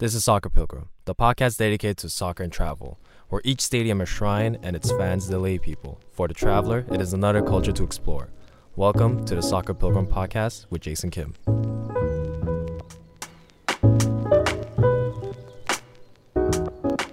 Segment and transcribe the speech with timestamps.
[0.00, 3.00] This is Soccer Pilgrim, the podcast dedicated to soccer and travel,
[3.30, 6.00] where each stadium is a shrine and its fans delay people.
[6.12, 8.28] For the traveler, it is another culture to explore.
[8.76, 11.34] Welcome to the Soccer Pilgrim podcast with Jason Kim.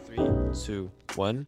[0.06, 0.30] Three,
[0.64, 1.48] two, one.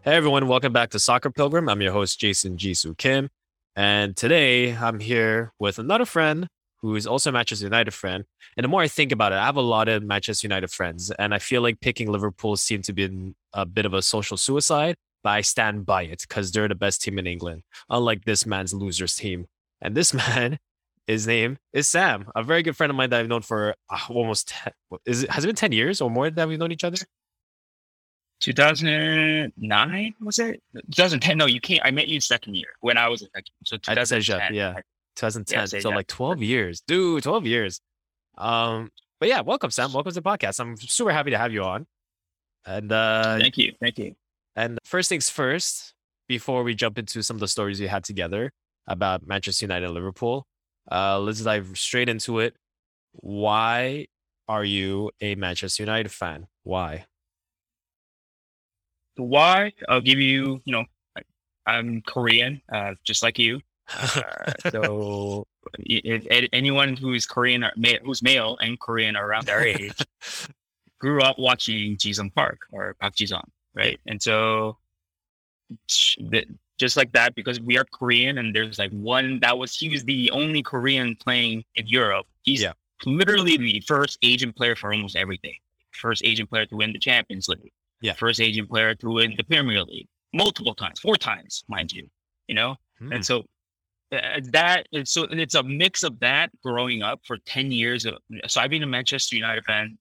[0.00, 1.68] Hey everyone, welcome back to Soccer Pilgrim.
[1.68, 3.28] I'm your host, Jason Jisoo Kim.
[3.76, 6.48] And today I'm here with another friend
[6.82, 8.24] who is also a Manchester United friend.
[8.56, 11.10] And the more I think about it, I have a lot of Manchester United friends,
[11.10, 14.96] and I feel like picking Liverpool seemed to be a bit of a social suicide.
[15.22, 18.72] But I stand by it because they're the best team in England, unlike this man's
[18.72, 19.46] losers team.
[19.82, 20.58] And this man,
[21.06, 23.98] his name is Sam, a very good friend of mine that I've known for uh,
[24.08, 24.72] almost 10,
[25.04, 26.96] is it has it been 10 years or more that we've known each other?
[28.40, 30.62] 2009 was it
[30.92, 33.76] 2010 no you can't i met you second year when i was a second so
[33.76, 34.74] 2010 yeah
[35.16, 37.80] 2010 Yeah, so like 12 years dude 12 years.
[38.38, 39.92] Um but yeah welcome sam.
[39.92, 40.60] Welcome to the podcast.
[40.60, 41.86] I'm super happy to have you on.
[42.66, 44.14] And uh thank you thank you.
[44.56, 45.94] and first things first
[46.28, 48.52] before we jump into some of the stories we had together
[48.86, 50.46] about manchester united and liverpool
[50.90, 52.54] uh let's dive straight into it.
[53.12, 54.06] Why
[54.48, 56.46] are you a manchester united fan?
[56.62, 57.06] Why?
[59.16, 59.72] Why?
[59.88, 60.84] I'll give you you know
[61.66, 63.60] i'm korean uh just like you
[63.98, 65.46] uh, so
[65.78, 69.92] if, if anyone who's korean or ma- who's male and korean around their age
[70.98, 73.98] grew up watching Jisung Park or Park Jisung, right?
[74.06, 74.76] And so
[76.78, 80.04] just like that, because we are Korean and there's like one that was he was
[80.04, 82.26] the only Korean playing in Europe.
[82.42, 82.72] He's Yeah.
[83.06, 85.54] literally the first Asian player for almost everything.
[85.92, 87.72] First Asian player to win the Champions League.
[88.02, 88.14] Yeah.
[88.14, 92.08] First Asian player to win the Premier League multiple times, four times, mind you.
[92.48, 93.12] You know, Hmm.
[93.12, 93.42] and so uh,
[94.10, 98.14] that so it's a mix of that growing up for 10 years of,
[98.48, 99.96] so i've been a manchester united fan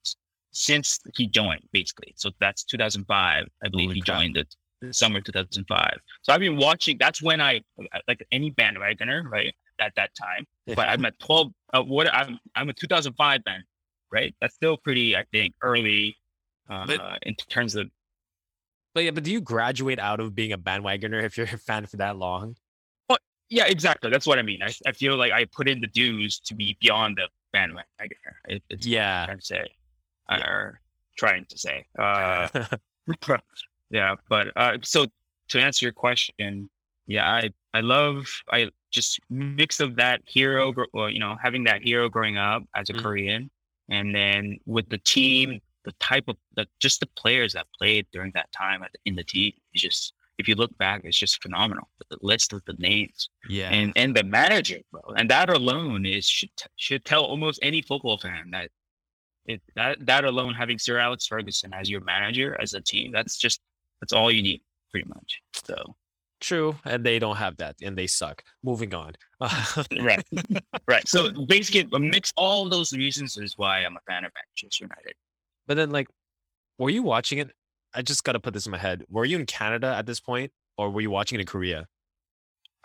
[0.51, 2.11] since he joined basically.
[2.15, 4.17] So that's 2005 i believe Holy he crap.
[4.19, 4.55] joined it
[4.95, 7.61] summer 2005 so i've been watching that's when i
[8.07, 10.45] like any bandwagoner right at that time.
[10.67, 13.63] But i'm at 12 uh, what i'm i'm a 2005 fan
[14.11, 14.35] right?
[14.41, 16.17] That's still pretty i think early
[16.69, 17.89] uh, But- in terms of
[18.95, 21.85] but yeah but do you graduate out of being a bandwagoner if you're a fan
[21.85, 22.55] for that long
[23.49, 24.09] Yeah, exactly.
[24.11, 24.61] That's what I mean.
[24.61, 27.87] I, I feel like I put in the dues to be beyond the bandwagon.
[27.99, 28.17] I guess.
[28.47, 29.67] It, it's yeah I'm trying to say,
[30.29, 30.47] Yeah.
[30.47, 30.81] or
[31.17, 31.85] trying to say.
[31.97, 32.47] Uh,
[33.89, 35.07] yeah, but uh, so
[35.49, 36.69] to answer your question,
[37.07, 41.81] yeah, I I love I just mix of that hero, well, you know, having that
[41.83, 43.01] hero growing up as a Mhm.
[43.01, 43.49] Korean,
[43.89, 48.31] and then with the team, the type of the just the players that played during
[48.35, 51.41] that time at the, in the team, is just if you look back, it's just
[51.43, 51.87] phenomenal.
[52.09, 56.25] The list of the names yeah and and the manager, bro, and that alone is
[56.25, 58.71] should t- should tell almost any football fan that
[59.45, 63.37] it that that alone having Sir Alex Ferguson as your manager as a team, that's
[63.37, 63.59] just
[64.01, 64.61] that's all you need
[64.91, 65.41] pretty much.
[65.53, 65.95] So
[66.39, 69.13] true and they don't have that and they suck moving on
[70.01, 70.25] right,
[70.87, 71.07] right.
[71.07, 75.13] So basically, a mix all those reasons is why I'm a fan of Manchester United.
[75.65, 76.07] But then, like,
[76.77, 77.51] were you watching it?
[77.93, 79.03] I just got to put this in my head.
[79.09, 81.87] Were you in Canada at this point, or were you watching it in Korea?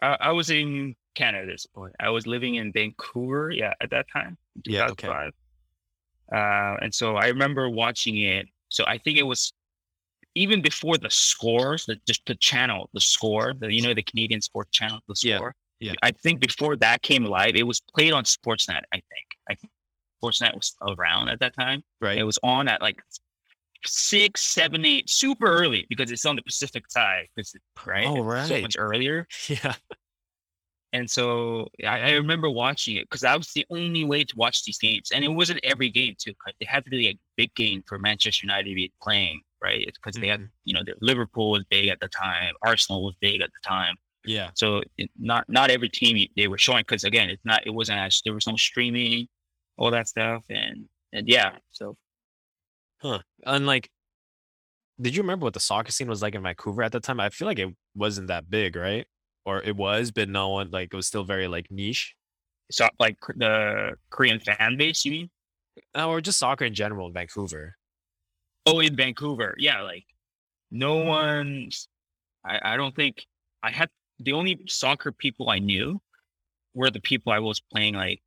[0.02, 1.94] I, I was in Canada at this point.
[2.00, 4.36] I was living in Vancouver, yeah, at that time.
[4.64, 5.08] Yeah, okay.
[5.08, 8.46] Uh, and so I remember watching it.
[8.70, 9.52] So I think it was
[10.34, 14.40] even before the scores, the just the channel, the score, the you know the Canadian
[14.40, 15.54] sports channel, the Yeah, score.
[15.80, 15.92] yeah.
[16.02, 18.80] I think before that came live, it was played on Sportsnet.
[18.92, 19.26] I think.
[19.48, 19.70] I think
[20.22, 21.82] Sportsnet was around at that time.
[22.00, 22.18] Right.
[22.18, 23.00] It was on at like
[23.86, 28.06] six, seven, eight, super early because it's on the Pacific it- Right.
[28.06, 28.46] Oh, right.
[28.48, 29.26] So much earlier.
[29.48, 29.74] yeah.
[30.92, 34.64] And so I, I remember watching it because that was the only way to watch
[34.64, 35.10] these games.
[35.12, 36.32] And it wasn't every game too.
[36.60, 39.80] It had to be a big game for Manchester United to be playing, right?
[39.88, 40.48] It's because they had, Mhm.
[40.64, 43.96] you know, the Liverpool was big at the time, Arsenal was big at the time.
[44.24, 44.50] Yeah.
[44.54, 47.98] So it, not not every team they were showing because again, it's not it wasn't
[47.98, 49.26] as there was no streaming,
[49.76, 51.56] all that stuff, and and yeah.
[51.72, 51.96] So
[53.46, 53.90] And like,
[55.00, 57.20] did you remember what the soccer scene was like in Vancouver at the time?
[57.20, 59.06] I feel like it wasn't that big, right?
[59.44, 62.14] Or it was, but no one like it was still very like niche,
[62.70, 65.30] so like the Korean fan base, you mean?
[65.94, 67.76] Uh, or just soccer in general in Vancouver.
[68.64, 69.54] Oh, in Vancouver.
[69.58, 70.04] Yeah, like
[70.70, 71.88] no one's
[72.44, 73.26] I, I don't think
[73.62, 73.90] I had
[74.20, 76.00] the only soccer people I knew
[76.72, 78.22] were the people I was playing like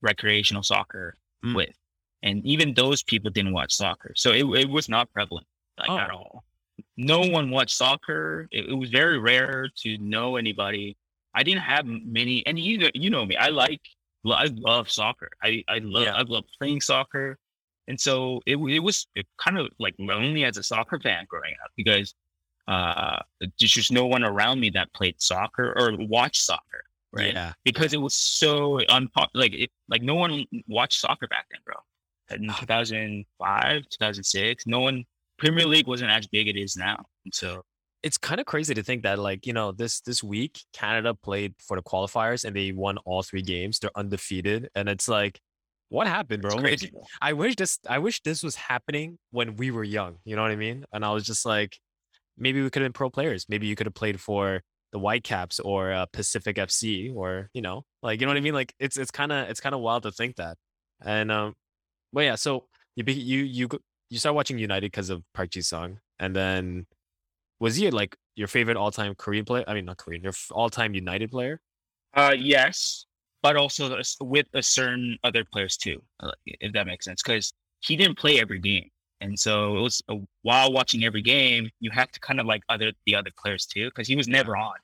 [0.00, 1.56] recreational soccer Mm.
[1.56, 1.74] with.
[2.22, 4.12] And even those people didn't watch soccer.
[4.16, 5.46] So it, it was not prevalent
[5.78, 6.16] like at Oh.
[6.16, 6.44] all.
[6.96, 8.46] No one watched soccer.
[8.50, 10.96] It, it was very rare to know anybody.
[11.34, 13.36] I didn't have many and you know, you know me.
[13.36, 13.80] I like
[14.26, 15.30] I love soccer.
[15.42, 16.14] I I love Yeah.
[16.14, 17.38] I love playing soccer
[17.88, 19.06] and so it it was
[19.38, 22.14] kind of like lonely as a soccer fan growing up because
[22.68, 27.32] uh, there's just no one around me that played soccer or watched soccer, right?
[27.34, 27.52] Yeah.
[27.64, 29.42] Because it was so unpopular.
[29.42, 31.74] Like it, like no one watched soccer back then, bro.
[32.30, 35.04] In 2005, 2006, no one
[35.38, 37.04] Premier League wasn't as big as it is now.
[37.32, 37.62] So
[38.02, 41.54] It's kind of crazy to think that like, you know, this this week Canada played
[41.58, 43.78] for the qualifiers and they won all three games.
[43.78, 44.68] They're undefeated.
[44.74, 45.40] And it's like,
[45.88, 46.56] what happened, bro?
[46.56, 46.90] crazy.
[46.90, 47.02] bro.
[47.20, 50.16] I wish this I wish this was happening when we were young.
[50.24, 50.84] You know what I mean?
[50.92, 51.78] And I was just like,
[52.38, 53.46] maybe we could have been pro players.
[53.48, 54.62] Maybe you could have played for
[54.92, 58.54] the Whitecaps or uh, Pacific FC or you know, like you know what I mean?
[58.54, 60.56] Like it's it's kind of it's kind of wild to think that.
[61.02, 61.54] And um,
[62.12, 62.66] but yeah, so
[62.96, 63.68] you be, you you
[64.08, 66.86] you start watching United because of Park Ji Sung, and then
[67.60, 69.64] was he like your favorite all time Korean player?
[69.66, 71.60] I mean, not Korean, your all time United player.
[72.14, 73.06] Uh, yes,
[73.42, 77.22] but also with a certain other players too, uh, if that makes sense.
[77.22, 78.88] Because he didn't play every game,
[79.20, 82.62] and so it was uh, while watching every game, you have to kind of like
[82.68, 84.74] other the other players too, because he was never on.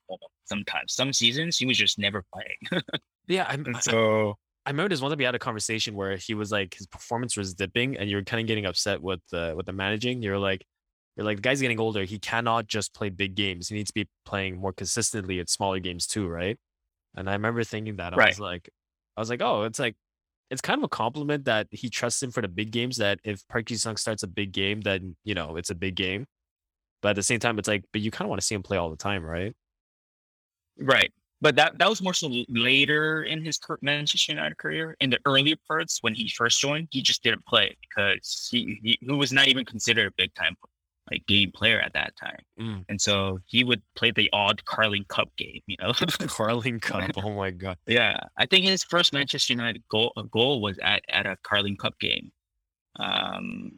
[0.45, 2.83] Sometimes, some seasons he was just never playing.
[3.29, 6.35] Yeah, I'm, and so I remember this one time we had a conversation where he
[6.35, 9.55] was like his performance was dipping, and you were kind of getting upset with the
[9.57, 10.23] with the managing.
[10.23, 10.65] You're like,
[11.17, 12.05] you're like, the guy's getting older.
[12.05, 13.69] He cannot just play big games.
[13.69, 16.59] He needs to be playing more consistently at smaller games too, right?
[17.17, 18.29] And I remember thinking that I Right.
[18.29, 18.71] was like,
[19.17, 19.97] I was like, oh, it's like,
[20.51, 22.99] it's kind of a compliment that he trusts him for the big games.
[22.99, 25.97] That if Park Ji Sung starts a big game, then you know it's a big
[25.97, 26.27] game.
[27.03, 28.63] But at the same time, it's like, but you kind of want to see him
[28.65, 29.55] play all the time, right?
[30.79, 34.97] right, but that that was more so later in his Manchester United career.
[35.01, 38.99] In the earlier parts when he first joined, he just didn't play because he he,
[39.01, 40.57] he was not even considered a big time
[41.11, 42.41] like game player at that time.
[42.61, 42.85] Mm.
[42.89, 45.93] And so he would play the odd Carling Cup game, you know.
[46.27, 47.11] Carling Cup.
[47.17, 47.77] Oh my god.
[47.87, 51.77] yeah, I think his first Manchester United goal uh, goal was at at a Carling
[51.77, 52.33] Cup game.
[52.99, 53.73] Um,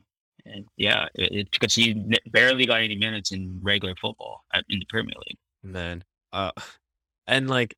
[0.47, 4.79] and yeah, it, it, because he barely got any minutes in regular football at, in
[4.79, 5.39] the Premier League.
[5.63, 6.53] Man, uh,
[7.29, 7.77] and like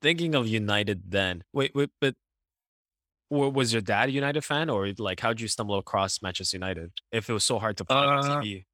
[0.00, 1.44] thinking of United then.
[1.52, 2.14] Wait, wait, but
[3.30, 6.92] wa- was your dad a United fan, or like how'd you stumble across Manchester United
[7.12, 8.64] if it was so hard to find on Uh, TV?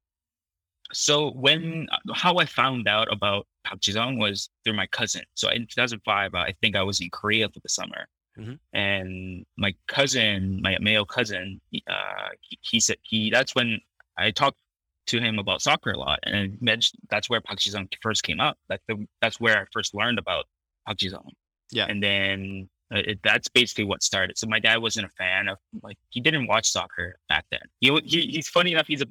[0.93, 5.23] So when uh, how I found out about Park Ji-sung was through my cousin.
[5.33, 8.07] So in 2005, uh, I think I was in Korea for the summer,
[8.37, 8.59] Mhm.
[8.73, 13.29] and my cousin, my male cousin, uh, he, he said he.
[13.31, 13.79] That's when
[14.17, 14.59] I talked
[15.07, 18.57] to him about soccer a lot, and mentioned that's where Park Ji-sung first came up.
[18.69, 20.45] That's the that's where I first learned about
[20.85, 21.31] Park Ji-sung.
[21.71, 21.85] Yeah.
[21.87, 22.69] and then.
[22.93, 24.37] Uh, it, that's basically what started.
[24.37, 27.61] So my dad wasn't a fan of like he didn't watch soccer back then.
[27.79, 28.85] He, he he's funny enough.
[28.85, 29.07] He's a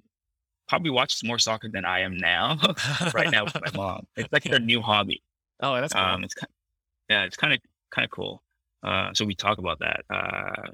[0.68, 2.58] probably watches more soccer than I am now.
[3.14, 4.06] right now with my mom.
[4.16, 5.22] It's like their new hobby.
[5.60, 6.02] oh, that's cool.
[6.02, 6.50] Um, it's kind,
[7.08, 7.60] yeah, it's kind of
[7.90, 8.42] kind of cool.
[8.82, 10.04] Uh, so we talk about that.
[10.10, 10.70] Uh,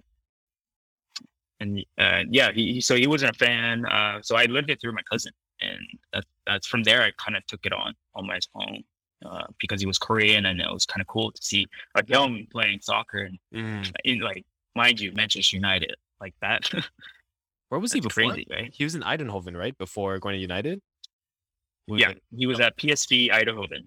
[1.60, 3.84] and uh, yeah, he, so he wasn't a fan.
[3.86, 5.78] Uh, so I learned it through my cousin, and
[6.12, 8.82] that's that's from there I kind of took it on on my own.
[9.24, 12.46] Uh, because he was Korean and it was kind of cool to see a young
[12.50, 13.92] playing soccer and Mm.
[14.04, 16.70] in like mind you Manchester United like that.
[17.68, 18.24] Where was he before?
[18.32, 18.72] crazy, right?
[18.74, 19.76] He was in Eindhoven, right?
[19.76, 20.80] Before going to United.
[21.86, 23.84] Was yeah, it- he was at PSV Eindhoven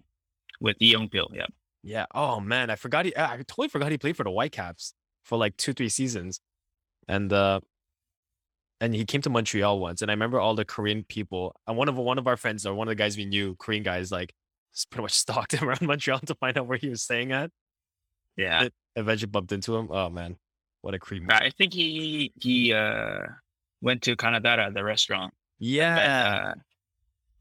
[0.62, 1.30] with Lee Young Pil.
[1.34, 1.48] Yeah.
[1.82, 2.06] Yeah.
[2.14, 3.14] Oh man, I forgot he.
[3.18, 4.94] I totally forgot he played for the Whitecaps
[5.24, 6.40] for like two, three seasons,
[7.08, 7.60] and uh,
[8.82, 10.02] and he came to Montreal once.
[10.02, 11.56] And I remember all the Korean people.
[11.68, 13.84] And one of one of our friends, or one of the guys we knew, Korean
[13.84, 14.34] guys, like
[14.90, 17.50] pretty much stalked him around Montreal to find out where he was staying at.
[18.38, 18.64] Yeah.
[18.64, 19.88] It- Eventually bumped into him.
[19.90, 20.38] Oh man,
[20.82, 21.24] what a creep!
[21.32, 23.22] I think he he uh
[23.82, 25.34] went to Ganadara, the restaurant.
[25.58, 26.60] Yeah, Uh,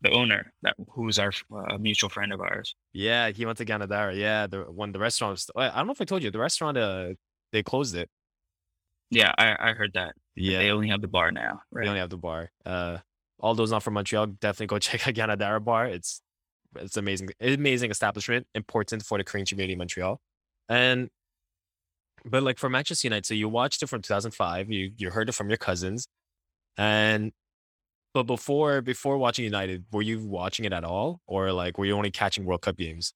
[0.01, 2.75] the owner, that who's our uh, mutual friend of ours.
[2.95, 3.29] yeah.
[3.33, 4.17] He went to Ganadara.
[4.19, 5.51] Yeah, the when the restaurant was.
[5.55, 6.79] I don't know if I told you the restaurant.
[6.79, 7.09] Uh,
[7.53, 8.09] they closed it.
[9.13, 10.15] Yeah, I, I heard that.
[10.35, 11.61] Yeah, They only have the bar now.
[11.71, 11.87] Right.
[11.87, 12.51] only have the bar.
[12.65, 12.99] Uh,
[13.39, 15.87] all those not from Montreal, definitely go check out Ganadara Bar.
[15.87, 16.23] It's
[16.77, 20.19] it's amazing, amazing establishment, important for the Korean community in Montreal.
[20.71, 21.11] And
[22.25, 24.71] but like for Manchester United, so you watched it from 2005.
[24.71, 26.07] You you heard it from your cousins,
[26.79, 27.33] and
[28.15, 31.97] but before before watching United, were you watching it at all, or like were you
[31.97, 33.15] only catching World Cup games?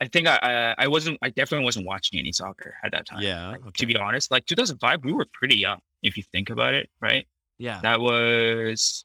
[0.00, 3.22] I think I, I I wasn't I definitely wasn't watching any soccer at that time.
[3.22, 3.70] Yeah, Like, okay.
[3.78, 7.26] To be honest, like 2005, we were pretty young if you think about it, right?
[7.58, 9.04] Yeah, That was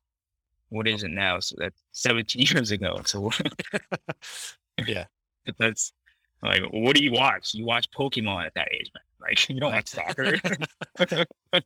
[0.70, 1.40] what is it now?
[1.40, 3.02] So that's 17 years ago.
[3.06, 3.30] So
[4.88, 5.06] yeah.
[5.58, 5.94] that's
[6.44, 7.54] like what do you watch?
[7.54, 9.04] You watch Pokemon at that age, man.
[9.30, 10.36] Like you don't watch soccer.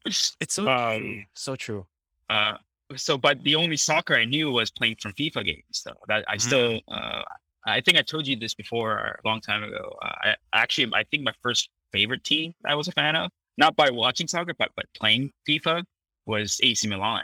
[0.05, 0.70] It's so true.
[0.72, 1.86] Um, so true.
[2.29, 2.58] uh,
[2.96, 5.63] so, but the only soccer I knew was playing from FIFA games.
[5.72, 6.41] So that I Mhm.
[6.41, 7.24] still, uh,
[7.65, 9.95] I think I told you this before a long time ago.
[10.01, 13.75] Uh, I actually, I think my first favorite team I was a fan of not
[13.75, 15.84] by watching soccer, but but playing FIFA
[16.25, 17.24] was AC Milan.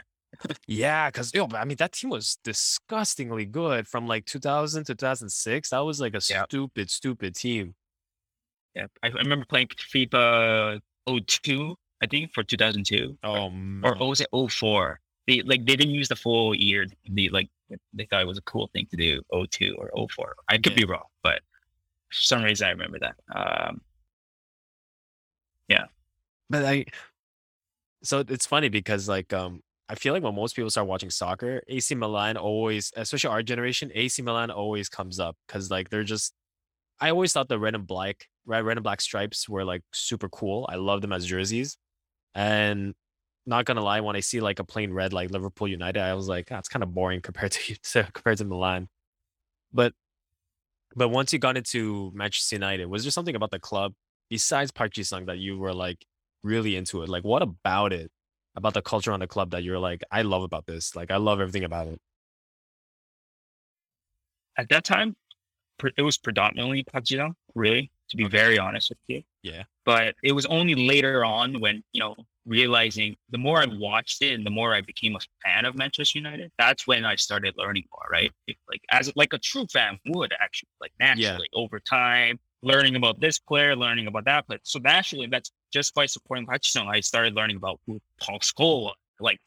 [0.66, 5.70] Yeah, because yo, I mean that team was disgustingly good from like 2000 to 2006.
[5.70, 6.44] That was like a Yeah.
[6.44, 7.74] stupid, stupid team.
[8.74, 13.82] Yeah, I, I remember playing FIFA 02, I think, for 2002, Oh, or man.
[14.00, 14.98] or was it 04?
[15.28, 16.86] They like they didn't use the full year.
[17.08, 17.50] They like
[17.92, 20.34] they thought it was a cool thing to do 02 or 04.
[20.48, 20.76] I could Yeah.
[20.76, 21.40] be wrong, but
[22.08, 23.16] for some reason I remember that.
[23.34, 23.80] Um,
[25.68, 25.84] yeah.
[26.50, 26.84] But I,
[28.02, 31.62] so it's funny because like um, I feel like when most people start watching soccer,
[31.68, 36.34] AC Milan always, especially our generation, AC Milan always comes up because like they're just.
[37.00, 40.28] I always thought the red and black, red, red and black stripes were like super
[40.28, 40.66] cool.
[40.70, 41.76] I love them as jerseys,
[42.34, 42.94] and
[43.46, 46.28] not gonna lie, when I see like a plain red like Liverpool United, I was
[46.28, 48.88] like, that's kind of boring compared to, to compared to Milan.
[49.72, 49.94] But
[50.96, 53.94] but once you got into Manchester United, was there something about the club
[54.30, 56.04] besides Park Ji-sung that you were like
[56.42, 57.08] really into it?
[57.08, 58.10] Like, what about it,
[58.56, 60.94] about the culture on the club that you're like, I love about this.
[60.96, 62.00] Like, I love everything about it.
[64.56, 65.16] at that time,
[65.96, 69.22] it was predominantly Park Ji-sung, really, to be very honest with you.
[69.42, 69.64] Yeah.
[69.84, 74.34] But it was only later on when, you know, realizing the more I watched it
[74.34, 77.84] and the more I became a fan of Manchester United, that's when I started learning
[77.92, 78.32] more, right?
[78.68, 83.38] Like as like a true fan would actually, like naturally over time, learning about this
[83.38, 84.60] player, learning about that player.
[84.64, 88.94] So naturally, that's just by supporting Ji-sung, I started learning about who Paul Scholes was.
[89.20, 89.40] Like,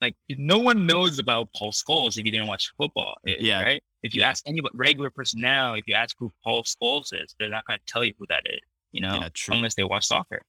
[0.00, 3.62] like no one knows about Paul Scholes if you didn't watch football, eh, Yeah.
[3.62, 3.82] right?
[4.02, 7.48] If you ask any regular person now, if you ask who Paul Scholes is, they're
[7.48, 8.60] not going to tell you who that is,
[8.92, 10.42] you know, Yeah, unless they watch soccer.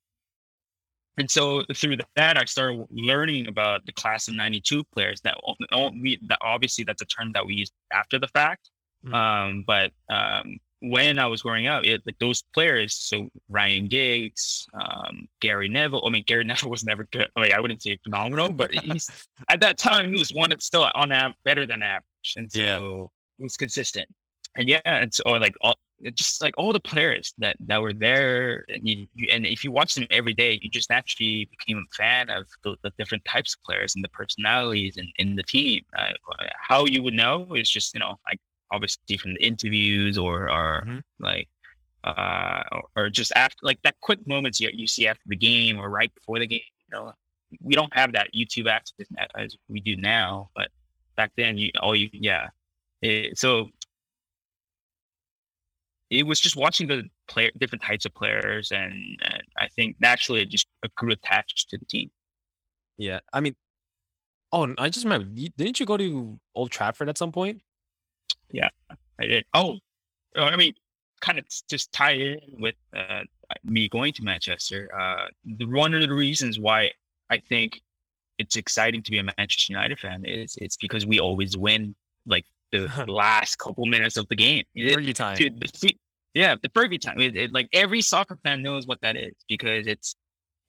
[1.18, 5.20] And so through that, I started learning about the class of '92 players.
[5.22, 8.70] That, o- o- we, that obviously that's a term that we use after the fact.
[9.06, 9.14] Mhm.
[9.14, 14.66] Um, but um, when I was growing up, it, like those players, so Ryan Giggs,
[14.74, 16.04] um, Gary Neville.
[16.06, 17.28] I mean, Gary Neville was never good.
[17.36, 19.10] I mean, I wouldn't say phenomenal, but he's
[19.50, 22.60] at that time he was one that's still on av- better than average, and so
[22.60, 22.80] Yeah.
[23.40, 24.08] he was consistent.
[24.56, 25.76] And yeah, and so like all
[26.14, 29.72] just like all the players that that were there, and you, you and if you
[29.72, 33.56] watch them every day, you just naturally became a fan of the, the different types
[33.56, 35.84] of players and the personalities and in the team.
[35.98, 36.14] Uh,
[36.58, 38.40] how you would know is just you know like
[38.72, 41.04] obviously from the interviews or or Mhm.
[41.20, 41.48] like
[42.04, 45.78] uh or, or just after like that quick moments you, you see after the game
[45.78, 47.12] or right before the game you know
[47.62, 50.70] we don't have that youtube access as we do now but
[51.18, 52.48] back then you all you yeah
[53.02, 53.70] it, so
[56.10, 60.42] it was just watching the player different types of players and, and i think naturally
[60.42, 62.10] it just grew attached to the team
[62.98, 63.20] Yeah.
[63.32, 63.56] I mean,
[64.52, 67.62] oh, I just remember, didn't you go to Old Trafford at some point?
[68.52, 68.70] Yeah,
[69.20, 69.46] I did.
[69.54, 69.78] Oh,
[70.38, 70.74] uh, I mean,
[71.22, 73.22] kind of just tie in with uh,
[73.64, 74.90] me going to Manchester.
[74.94, 76.92] Uh, the, one of the reasons why
[77.30, 77.80] I think
[78.38, 82.46] it's exciting to be a Manchester United fan is it's because we always win like
[82.72, 84.64] the last couple minutes of the game.
[84.76, 85.36] It- Fergie time.
[85.38, 85.96] dude, the
[86.34, 87.20] yeah, the Fergie time.
[87.20, 90.16] It, it- like every soccer fan knows what that is because it's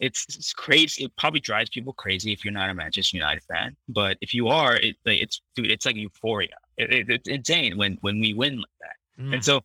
[0.01, 1.05] it's, it's crazy.
[1.05, 3.77] It probably drives people crazy if you're not a Manchester United fan.
[3.87, 6.57] But if you are, it, like, it's dude, it's like euphoria.
[6.79, 9.23] It, it, it's insane when when we win like that.
[9.23, 9.35] Mm.
[9.35, 9.61] And so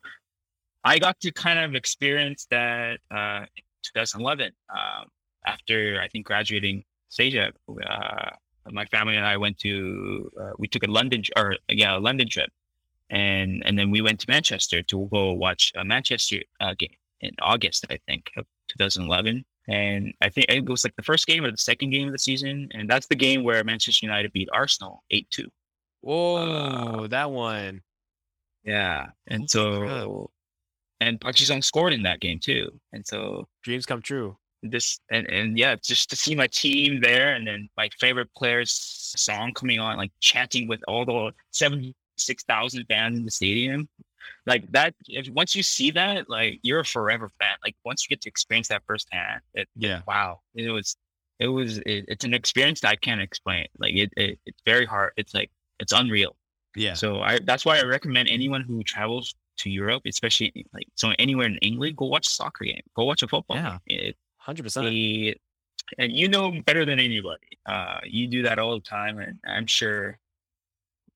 [0.84, 3.64] I got to kind of experience that uh, in
[3.94, 5.06] 2011 um,
[5.46, 7.52] after I think graduating Seja.
[7.70, 8.30] Uh,
[8.72, 12.28] my family and I went to uh, we took a London or yeah a London
[12.30, 12.50] trip,
[13.10, 17.32] and and then we went to Manchester to go watch a Manchester uh, game in
[17.42, 18.46] August I think of
[18.78, 19.46] 2011.
[19.68, 22.20] And I think it was like the first game or the second game of the
[22.20, 25.50] season, and that's the game where Manchester United beat Arsenal eight two.
[26.02, 27.82] Whoa, that one.
[28.64, 31.08] Yeah, and Oh, so crap.
[31.08, 34.38] and Park Ji-sung scored in that game too, and so Dreams come true.
[34.72, 38.72] This and and yeah, just to see my team there, and then my favorite player's
[39.18, 43.88] song coming on, like chanting with all the seventy six thousand fans in the stadium,
[44.46, 44.94] like that.
[45.08, 47.56] If once you see that, like you're a forever fan.
[47.64, 50.02] Like once you get to experience that firsthand, it Yeah.
[50.08, 50.96] wow, it was
[51.40, 53.68] it was it, it's an experience that I can't explain.
[53.78, 55.14] Like it, it it's very hard.
[55.18, 56.36] It's like it's unreal.
[56.76, 56.94] Yeah.
[56.94, 61.48] So I that's why I recommend anyone who travels to Europe, especially like so anywhere
[61.48, 62.82] in England, go watch a soccer game.
[62.96, 63.78] Go watch a football Yeah.
[63.88, 64.00] game.
[64.00, 64.18] It,
[64.48, 65.30] 100%.
[65.30, 65.42] it-
[65.98, 67.60] and you know better than anybody.
[67.66, 70.18] Uh, you do that all the time, and I'm sure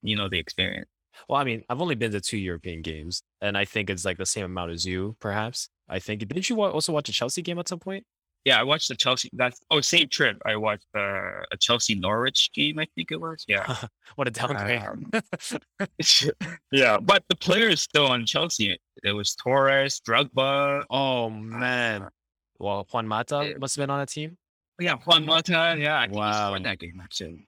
[0.01, 0.87] you know the experience.
[1.27, 4.17] Well, I mean, I've only been to two European games, and I think it's like
[4.17, 5.69] the same amount as you, perhaps.
[5.89, 6.19] I think.
[6.27, 8.05] Didn't you also watch a Chelsea game at some point?
[8.45, 9.29] Yeah, I watched the Chelsea.
[9.33, 10.37] That's oh, same trip.
[10.45, 12.79] I watched uh, a Chelsea Norwich game.
[12.79, 13.43] I think it was.
[13.47, 13.75] Yeah,
[14.15, 14.81] what a downgrade.
[14.81, 15.11] Um,
[16.71, 16.97] yeah.
[16.99, 18.79] But the player is still on Chelsea.
[19.03, 22.07] There was Torres, Drogba, oh man,
[22.59, 24.37] Well, Juan Mata must have been on a team,
[24.79, 25.75] yeah, Juan Mata.
[25.79, 27.47] Yeah, I think he scored that game actually.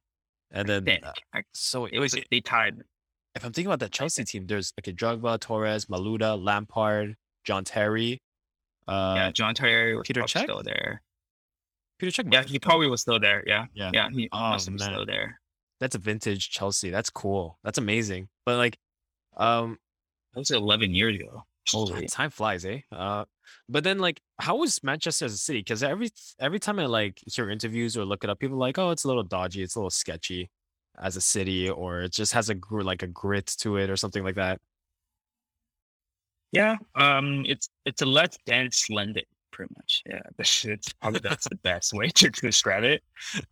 [0.52, 2.78] and then uh, so it was they tied.
[3.36, 7.64] if I'm thinking about that Chelsea team, there's like okay, Drogba, Torres, Malouda, Lampard, John
[7.64, 8.22] Terry,
[8.88, 10.44] uh, yeah, John Terry was Peter Cech?
[10.44, 11.02] still there.
[12.00, 12.34] Peter Cech.
[12.34, 13.44] Yeah, he probably was still there.
[13.46, 13.92] Yeah, Yeah.
[13.94, 15.40] yeah, he Oh, must have been still there.
[15.80, 16.90] That's a vintage Chelsea.
[16.90, 17.58] That's cool.
[17.64, 18.30] That's amazing.
[18.46, 18.78] But like,
[19.38, 19.78] um,
[20.34, 21.44] That was 11 years ago.
[21.70, 22.82] Holy- time flies, eh?
[22.92, 23.26] Uh,
[23.70, 25.60] but then like, how was Manchester as a city?
[25.60, 28.78] Because every every time I like hear interviews or look it up, people are like,
[28.78, 30.50] oh, it's a little dodgy, it's a little sketchy
[31.00, 33.96] as a city, or it just has a gr- like a grit to it or
[33.96, 34.60] something like that.
[36.52, 40.04] Yeah, um, it's it's a less dense London, pretty much.
[40.06, 43.04] Yeah, that's it's probably that's the best way to describe it.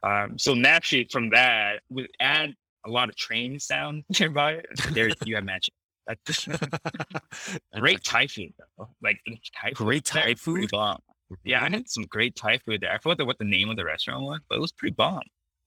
[0.03, 2.53] Um, so naturally from that, we add
[2.85, 4.61] a lot of train sound nearby.
[4.91, 5.73] There you have Manchester.
[7.79, 8.89] Great Thai food though.
[9.01, 9.19] Like
[9.61, 10.69] Thai food Great Thai food?
[10.71, 10.99] bomb.
[11.43, 12.91] Yeah, I had some great Thai food there.
[12.91, 15.21] I forgot what the name of the restaurant was, but it was pretty bomb.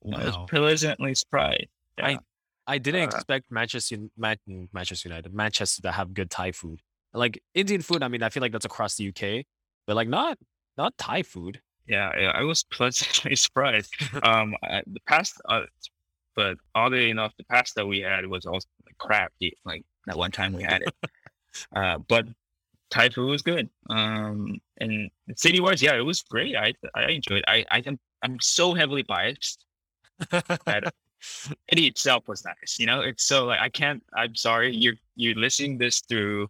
[0.05, 1.69] Know, I was pleasantly surprised.
[2.01, 2.19] I- Yeah.
[2.67, 6.81] I didn't Uh, expect Manchester mm, Manchester United, Manchester to have good Thai food.
[7.13, 9.45] Like Indian food, I mean, I feel like that's across the UK,
[9.87, 10.39] but like not
[10.77, 11.61] not Thai food.
[11.87, 13.93] Yeah, yeah, I was pleasantly surprised.
[14.23, 15.63] um, I, the past, uh,
[16.37, 19.33] but oddly enough, the pasta we had was also like crap.
[19.65, 20.95] Like that one time we had it.
[21.77, 22.27] uh, but
[22.91, 23.69] Thai food was good.
[23.91, 26.57] Um, and city wise, yeah, it was great.
[26.57, 27.39] I I enjoyed.
[27.39, 27.45] It.
[27.49, 29.65] I I am I'm so heavily biased.
[30.67, 32.79] That city itself was nice.
[32.79, 34.03] You know, it's so like I can't.
[34.15, 36.49] I'm sorry, you're you're listening this through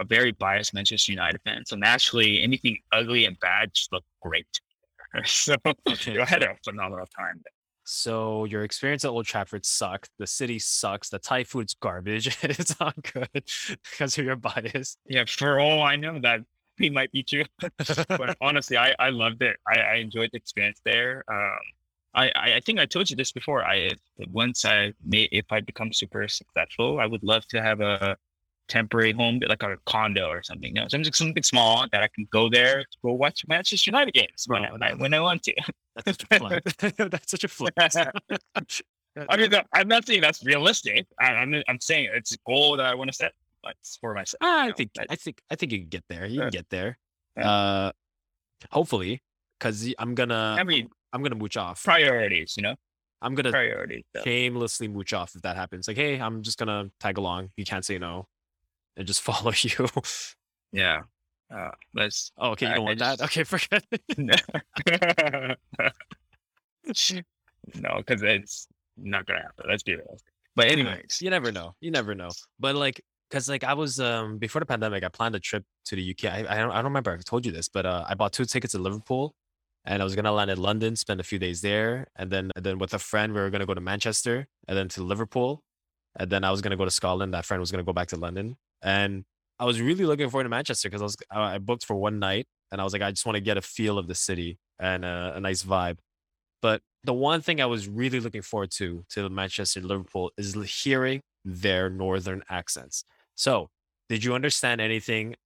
[0.00, 1.64] a very biased Manchester United fan.
[1.66, 4.46] So naturally, anything ugly and bad just looked great.
[5.24, 5.56] so
[5.88, 7.40] Okay, I had a phenomenal time.
[7.44, 7.52] there.
[7.90, 10.10] So your experience at Old Trafford sucked.
[10.18, 11.08] The city sucks.
[11.08, 12.36] The Thai food's garbage.
[12.42, 13.30] it's not good
[13.90, 14.98] because of your bias.
[15.06, 16.40] Yeah, for all I know, that
[16.92, 17.44] might be true.
[18.08, 19.56] but honestly, I, I loved it.
[19.66, 21.24] I, I enjoyed the experience there.
[21.32, 21.58] Um,
[22.12, 23.64] I, I I think I told you this before.
[23.64, 23.90] I
[24.32, 28.18] once I may if I become super successful, I would love to have a
[28.68, 30.72] temporary home, like a condo or something.
[30.74, 34.44] Know, something something small that I can go there to go watch Manchester United games
[34.46, 35.54] when, I, when I when I want to.
[36.04, 36.76] That's such a flex.
[36.96, 37.96] That's such a flex.
[39.28, 41.06] I mean, I'm not saying that's realistic.
[41.18, 43.32] I, I'm I'm saying it's a goal that I want to set
[44.00, 44.38] for myself.
[44.40, 46.26] Ah, I know, think that- I think I think you can get there.
[46.26, 46.98] You can get there.
[47.36, 47.50] Yeah.
[47.50, 47.92] Uh,
[48.70, 49.22] hopefully,
[49.58, 51.82] because I'm gonna I mean, I'm gonna mooch off.
[51.82, 52.54] priorities.
[52.56, 52.74] You know,
[53.20, 54.04] I'm gonna priorities.
[54.24, 55.88] shamelessly mooch off if that happens.
[55.88, 57.50] Like, hey, I'm just gonna tag along.
[57.56, 58.26] You can't say no,
[58.98, 59.88] and just follow you.
[60.72, 61.02] Yeah.
[61.50, 62.30] Uh, let's.
[62.36, 63.18] oh, okay, you don't I want that.
[63.20, 63.82] just- Okay, forget.
[63.90, 63.98] it.
[67.80, 69.64] no, because it's not gonna happen.
[69.68, 70.18] Let's be real.
[70.56, 71.74] But anyways, you never know.
[71.80, 72.30] You never know.
[72.58, 75.96] But like, cause like I was um before the pandemic, I planned a trip to
[75.96, 76.24] the UK.
[76.32, 78.44] I, I don't I don't remember I told you this, but uh, I bought two
[78.44, 79.34] tickets to Liverpool,
[79.86, 82.64] and I was gonna land in London, spend a few days there, and then and
[82.64, 85.62] then with a friend we were gonna go to Manchester, and then to Liverpool,
[86.16, 87.32] and then I was gonna go to Scotland.
[87.34, 89.24] That friend was gonna go back to London, and
[89.58, 92.46] I was really looking forward to Manchester because I was I booked for one night,
[92.70, 95.04] and I was like I just want to get a feel of the city and
[95.04, 95.98] uh, a nice vibe.
[96.62, 100.54] But the one thing I was really looking forward to to Manchester and Liverpool is
[100.82, 103.04] hearing their northern accents.
[103.34, 103.70] So,
[104.08, 105.36] did you understand anything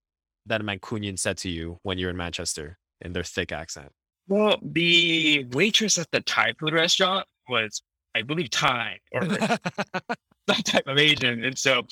[0.46, 3.92] that a Mancunian said to you when you're in Manchester in their thick accent?
[4.28, 7.82] well, the waitress at the Thai food restaurant was,
[8.14, 9.22] I believe, Thai or
[10.48, 11.82] some type of Asian, and so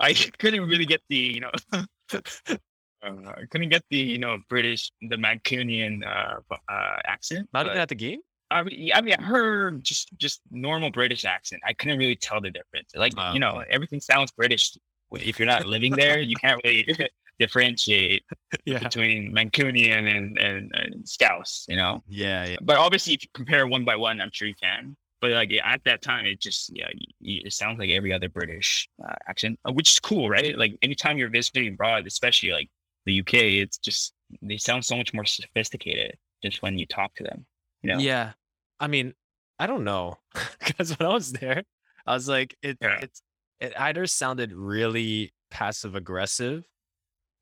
[0.00, 1.50] I couldn't really get the, you know.
[1.72, 1.84] uh,
[3.02, 7.48] I couldn't get the you know British the Mancunian uh, uh, accent.
[7.52, 8.20] Not even at the game.
[8.50, 11.62] I mean, I mean, I heard just just normal British accent.
[11.66, 12.90] I couldn't really tell the difference.
[12.96, 14.76] Like you know, everything sounds British.
[15.12, 16.86] If you're not living there, you can't really
[17.38, 18.24] differentiate
[18.64, 18.78] Yeah.
[18.80, 21.66] between Mancunian and, and and Scouse.
[21.68, 22.56] You know, Yeah, yeah.
[22.62, 24.96] but obviously, if you compare one by one, I'm sure you can.
[25.20, 26.88] But like at that time, it just yeah,
[27.20, 30.56] it sounds like every other British uh, accent, uh, which is cool, right?
[30.56, 32.68] Like anytime you're visiting abroad, especially like
[33.04, 37.24] the UK, it's just they sound so much more sophisticated just when you talk to
[37.24, 37.46] them.
[37.82, 37.98] You know?
[37.98, 38.32] Yeah.
[38.78, 39.14] I mean,
[39.58, 40.18] I don't know.
[40.58, 41.62] Because when I was there,
[42.06, 42.98] I was like, it Yeah.
[43.02, 43.22] it's
[43.58, 46.64] it either sounded really passive aggressive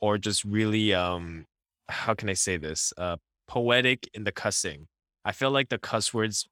[0.00, 1.44] or just really um
[1.88, 2.92] how can I say this?
[2.96, 3.16] Uh
[3.48, 4.88] poetic in the cussing.
[5.24, 6.48] I feel like the cuss words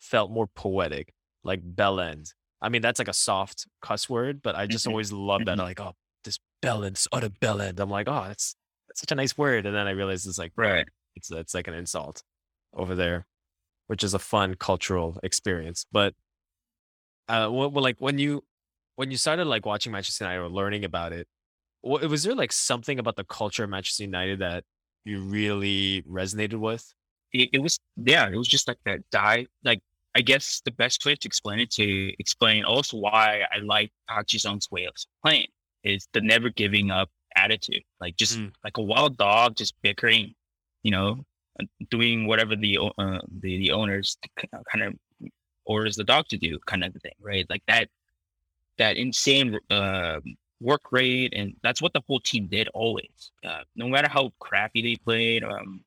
[0.00, 1.12] felt more poetic,
[1.44, 2.32] like bellend.
[2.60, 4.90] I mean, that's like a soft cuss word, but I just Mhm.
[4.90, 5.58] always love that.
[5.58, 5.62] Mhm.
[5.62, 7.78] Like, oh, this bellend, this utter bellend.
[7.80, 8.54] I'm like, oh, that's
[8.88, 9.66] that's such a nice word.
[9.66, 10.86] And then I realized it's like, Right.
[11.14, 12.22] it's it's like an insult
[12.72, 13.26] over there,
[13.86, 15.86] which is a fun cultural experience.
[15.92, 16.14] But
[17.28, 18.44] uh, well, well, like when you
[18.96, 21.28] when you started like watching Manchester United or learning about it,
[21.82, 24.64] wa- was there like something about the culture of Manchester United that
[25.04, 26.92] you really resonated with?
[27.32, 29.80] It, it was yeah, it was just like that die like
[30.14, 34.26] I guess the best way to explain it to explain also why I like Park
[34.70, 35.46] way of playing
[35.84, 37.82] is the never giving up attitude.
[38.00, 38.52] Like just Mm.
[38.64, 40.34] like a wild dog, just bickering,
[40.82, 41.24] you know,
[41.60, 44.18] uh, doing whatever the uh, the the owners
[44.72, 44.94] kind of
[45.64, 47.46] orders the dog to do, kind of thing, right?
[47.50, 47.88] Like that
[48.78, 50.20] that insane uh,
[50.60, 53.30] work rate, and that's what the whole team did always.
[53.44, 55.84] Uh, no matter how crappy they played, um,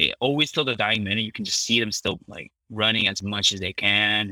[0.00, 3.22] they always till the dying minute, you can just see them still like running as
[3.22, 4.30] much as they can,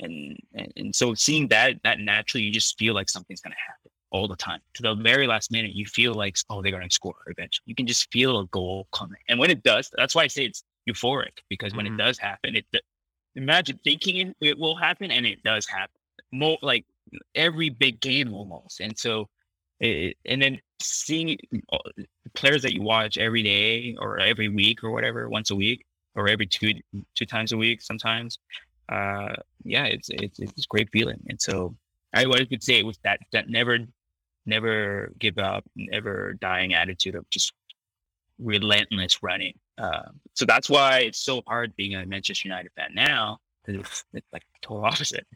[0.00, 3.90] and and and so seeing that that naturally, you just feel like something's gonna happen
[4.10, 4.60] all the time.
[4.74, 7.64] To the very last minute, you feel like oh they're gonna score eventually.
[7.66, 10.44] You can just feel a goal coming, and when it does, that's why I say
[10.44, 11.94] it's euphoric because when Mhm.
[11.94, 12.66] it does happen, it
[13.34, 16.00] imagine thinking it, it will happen and it does happen.
[16.32, 16.86] More like
[17.34, 19.28] every big game almost, and so
[19.80, 21.38] it, and then seeing
[22.34, 25.84] players that you watch every day or every week or whatever, once a week
[26.14, 26.72] or every two
[27.14, 28.38] two times a week sometimes.
[28.90, 29.34] Uh,
[29.64, 31.76] yeah, it's it's it's a great feeling, and so
[32.14, 33.78] I always would say it was that that never
[34.46, 37.52] never give up, never dying attitude of just
[38.38, 39.54] relentless running.
[39.76, 43.38] Uh, so that's why it's so hard being a Manchester United fan now.
[43.66, 45.26] It's, it's like total opposite.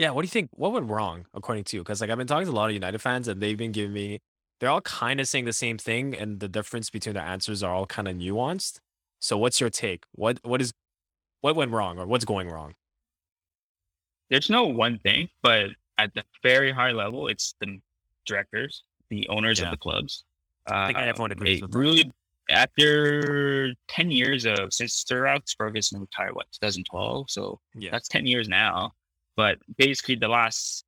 [0.00, 0.48] Yeah, what do you think?
[0.52, 1.82] What went wrong according to you?
[1.82, 3.92] Because like I've been talking to a lot of United fans, and they've been giving
[3.92, 4.20] me,
[4.58, 7.74] they're all kind of saying the same thing, and the difference between the answers are
[7.74, 8.78] all kind of nuanced.
[9.18, 10.04] So what's your take?
[10.12, 10.72] What what is
[11.42, 12.72] what went wrong, or what's going wrong?
[14.30, 15.66] There's no one thing, but
[15.98, 17.78] at the very high level, it's the
[18.24, 19.66] directors, the owners Yeah.
[19.66, 20.24] of the clubs.
[20.66, 21.78] I think Uh, everyone agrees it with that.
[21.78, 22.12] really
[22.48, 28.24] after 10 years of since Sir Alex Ferguson retired what 2012 so Yeah, that's 10
[28.26, 28.92] years now
[29.36, 30.84] but basically the last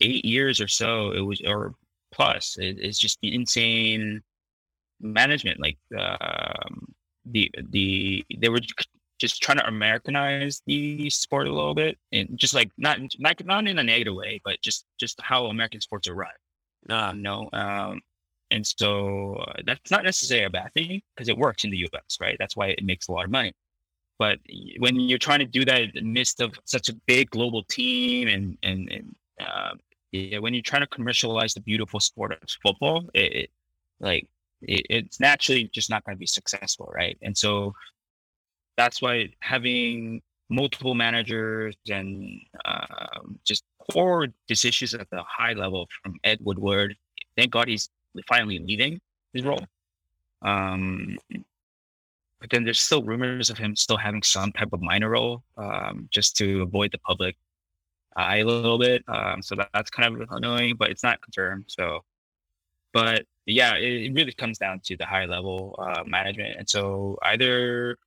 [0.00, 1.74] eight years or so it was or
[2.12, 4.22] plus it, it's just been insane
[5.00, 6.86] management like um
[7.26, 8.60] the the they were
[9.18, 13.66] just trying to americanize the sport a little bit and just like not not not
[13.66, 16.30] in a negative way but just just how american sports are run
[16.88, 18.00] nah, you know um
[18.50, 22.18] and so uh, that's not necessarily a bad thing because it works in the us
[22.20, 22.36] right?
[22.38, 23.52] That's why it makes a lot of money
[24.18, 24.38] but
[24.78, 28.28] when you're trying to do that in the midst of such a big global team
[28.28, 29.74] and and, and uh,
[30.12, 33.50] yeah, when you're trying to commercialize the beautiful sport of football it, it
[34.00, 34.26] like
[34.62, 37.74] it, it's naturally just not going to be successful right and so
[38.76, 46.14] that's why having multiple managers and um, just poor decisions at the high level from
[46.24, 46.96] Ed Woodward.
[47.36, 47.90] Thank God he's
[48.26, 49.00] finally leaving
[49.32, 49.64] his role.
[50.42, 51.18] Um,
[52.40, 56.08] but then there's still rumors of him still having some type of minor role, um,
[56.10, 57.36] just to avoid the public
[58.16, 59.02] eye a little bit.
[59.08, 61.64] Um, so that, that's kind of annoying, but it's not confirmed.
[61.68, 62.00] So,
[62.92, 67.18] but yeah, it, it really comes down to the high level uh, management, and so
[67.22, 67.98] either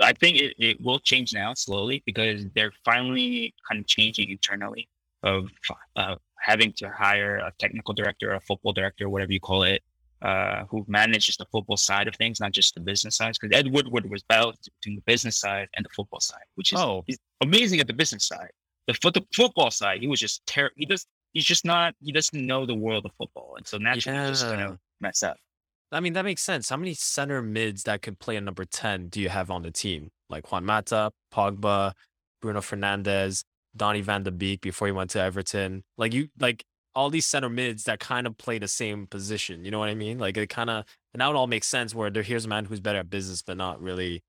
[0.00, 4.88] I think it, it will change now slowly because they're finally kind of changing internally
[5.22, 5.48] of
[5.96, 9.82] uh, having to hire a technical director, a football director, whatever you call it,
[10.22, 13.34] uh, who manages the football side of things, not just the business side.
[13.40, 16.78] Because Ed Woodward was balanced between the business side and the football side, which is
[16.80, 17.04] Oh.
[17.40, 18.50] amazing at the business side.
[18.86, 20.74] The, foot, the football side, he was just terrible.
[20.76, 21.06] He does.
[21.32, 21.94] He's just not.
[22.00, 24.50] He doesn't know the world of football, and so naturally, he's just Yeah.
[24.64, 25.36] gonna mess up.
[25.90, 26.68] I mean that makes sense.
[26.68, 29.70] How many center mids that could play a number ten do you have on the
[29.70, 30.10] team?
[30.30, 31.92] Like Juan Mata, Pogba,
[32.40, 33.44] Bruno Fernandes,
[33.76, 35.84] Donny Van de Beek before he went to Everton.
[35.96, 39.64] Like you, like all these center mids that kind of play the same position.
[39.64, 40.18] You know what I mean?
[40.18, 41.94] Like it kind of and that would all make sense.
[41.94, 44.22] Where there here's a man who's better at business but not really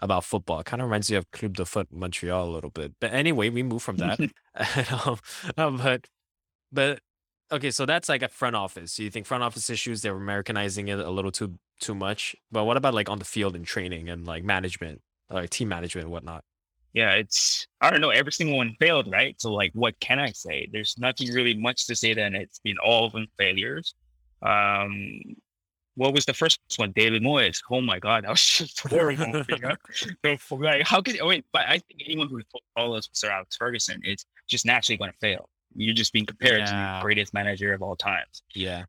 [0.00, 0.60] about football.
[0.60, 2.94] It Kind of reminds you of Club de Foot Montreal a little bit.
[3.00, 4.20] But anyway, we move from that.
[5.06, 5.18] um,
[5.56, 6.06] um, but
[6.72, 7.00] but
[7.52, 8.92] okay, so that's like a front office.
[8.92, 12.36] So you think front office issues they're Americanizing it a little too too much.
[12.50, 16.04] But what about like on the field and training and like management, like team management
[16.04, 16.44] and whatnot?
[16.96, 18.08] Yeah, it's I don't know.
[18.08, 19.38] Every single one failed, right?
[19.38, 20.66] So like, what can I say?
[20.72, 22.14] There's nothing really much to say.
[22.14, 23.94] Then it's been all of them failures.
[24.40, 25.20] Um,
[25.96, 26.92] what was the first one?
[26.92, 27.60] David Moyes.
[27.70, 29.44] Oh my God, that was just horrible.
[29.46, 29.74] you know?
[30.38, 31.20] So like, how could?
[31.20, 32.40] Oh wait, but I think anyone who
[32.74, 35.50] follows Sir Alex Ferguson is just naturally going to fail.
[35.74, 38.42] You're just being compared to the greatest manager of all times.
[38.54, 38.84] Yeah.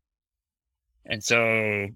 [1.04, 1.88] And so,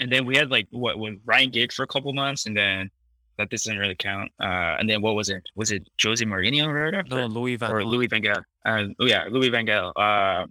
[0.00, 2.90] and then we had like what with Ryan Giggs for a couple months, and then
[3.38, 4.30] that doesn't really count.
[4.40, 5.46] Uh, and then what was it?
[5.54, 7.16] Was it Jose Mourinho right after?
[7.16, 8.42] No, Louis Van or Louis Van Gaal?
[8.64, 9.92] Uh, oh yeah, Louis Van Gaal.
[9.96, 10.46] Uh,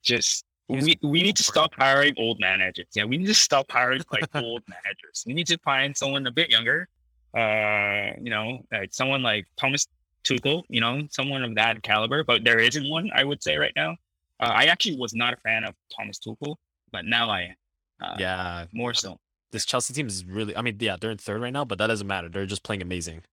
[0.04, 2.88] just He's we we need to stop hiring old managers.
[2.96, 5.24] Yeah, we need to stop hiring like old managers.
[5.26, 6.88] We need to find someone a bit younger.
[7.36, 9.88] Uh, you know, like someone like Thomas
[10.24, 10.64] Tuchel.
[10.70, 12.24] You know, someone of that caliber.
[12.24, 13.10] But there isn't one.
[13.14, 13.92] I would say right now.
[14.40, 16.56] Uh, I actually was not a fan of Thomas Tuchel,
[16.92, 17.56] but now I am.
[18.02, 19.20] Uh, yeah, more so.
[19.52, 20.56] This Chelsea team is really.
[20.56, 22.30] I mean, yeah, they're in third right now, but that doesn't matter.
[22.30, 23.24] They're just playing amazing.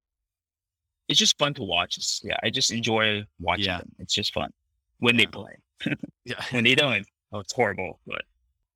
[1.09, 1.97] It's just fun to watch.
[1.97, 3.79] It's, yeah, I just enjoy watching Yeah.
[3.79, 3.93] them.
[3.99, 4.51] It's just fun
[4.99, 5.57] when they play.
[6.25, 6.43] Yeah.
[6.51, 8.01] When they don't, oh, it's horrible.
[8.07, 8.23] But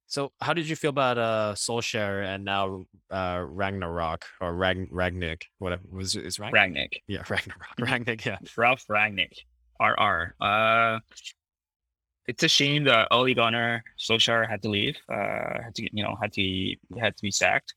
[0.07, 5.43] So, how did you feel about uh Solskjaer and now uh Ragnarok or Ragn Ragnick,
[5.59, 6.25] whatever was it?
[6.25, 6.53] Is Ragn?
[6.53, 7.77] Ragnick, Yeah, Ragnarok.
[7.79, 8.25] Ragnick.
[8.25, 8.39] Yeah.
[8.57, 9.33] Ralph Ragnick,
[9.81, 10.35] RR.
[10.41, 11.01] Uh,
[12.27, 14.97] it's a shame that Ole Gunnar Solskjaer had to leave.
[15.09, 17.75] Uh, had to, you know, had to had to be sacked.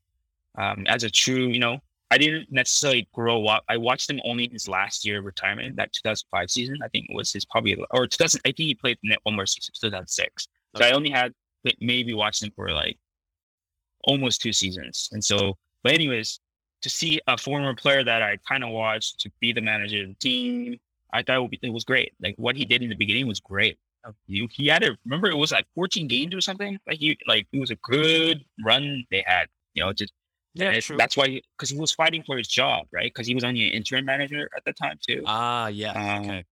[0.58, 1.79] Um, as a true, you know,
[2.12, 3.63] I didn't necessarily grow up.
[3.67, 6.77] I watched him only his last year of retirement, that 2005 season.
[6.84, 8.41] I think was his probably or 2000.
[8.45, 10.47] I think he played in it one more season, 2006.
[10.77, 11.34] So I only had
[11.79, 12.97] maybe watched him for like
[14.03, 15.10] almost two seasons.
[15.12, 16.39] And so, but anyways,
[16.81, 20.10] to see a former player that I kind of watched to be the manager of
[20.10, 20.77] the team,
[21.12, 22.13] I thought it was great.
[22.21, 23.79] Like what he did in the beginning was great.
[24.27, 26.77] You, he had a remember it was like 14 games or something.
[26.87, 29.47] Like he like it was a good run they had.
[29.73, 30.13] You know, just
[30.53, 30.97] Yeah, true.
[30.97, 33.11] that's why because he was fighting for his job, right?
[33.13, 35.23] Because he was only an interim manager at the time too.
[35.25, 35.91] Ah, yeah.
[35.91, 36.45] Um, okay.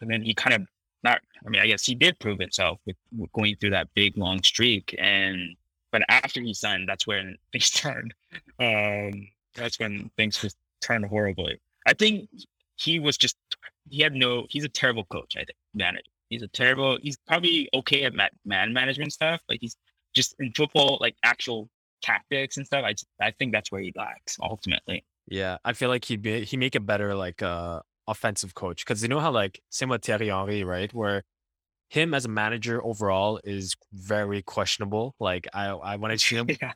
[0.00, 0.62] and then he kind of
[1.04, 4.16] not i mean i guess he did prove himself with, with going through that big
[4.16, 5.56] long streak and
[5.92, 8.14] but after he signed that's when things turned
[8.60, 12.28] um that's when things just turned horribly i think
[12.76, 13.36] he was just
[13.90, 17.68] he had no he's a terrible coach i think manager he's a terrible he's probably
[17.74, 19.76] okay at ma- man management stuff but he's
[20.14, 21.68] just in football like actual
[22.02, 25.90] tactics and stuff i just, i think that's where he lacks ultimately Yeah, I feel
[25.90, 29.30] like he'd be he make a better like uh offensive coach because you know how
[29.30, 30.92] like same with Thierry Henry, right?
[30.94, 31.24] Where
[31.90, 35.14] him as a manager overall is very questionable.
[35.20, 36.72] Like I, I when I see him yeah,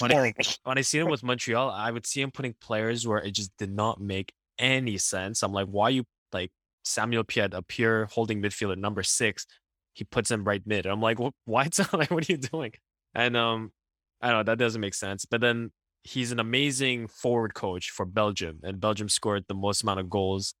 [0.00, 3.18] When horrible when I see him with Montreal, I would see him putting players where
[3.18, 5.42] it just did not make any sense.
[5.42, 6.08] I'm like, why are you like
[6.84, 9.46] Samuel Piette up here holding midfielder, number six?
[9.94, 10.86] He puts him right mid.
[10.86, 11.34] I'm like, what?
[11.44, 11.68] Why?
[11.92, 12.72] Like, what are you doing?
[13.14, 13.72] And um,
[14.20, 14.42] I don't know.
[14.44, 15.24] That doesn't make sense.
[15.24, 15.70] But then
[16.02, 20.54] he's an amazing forward coach for Belgium, and Belgium scored the most amount of goals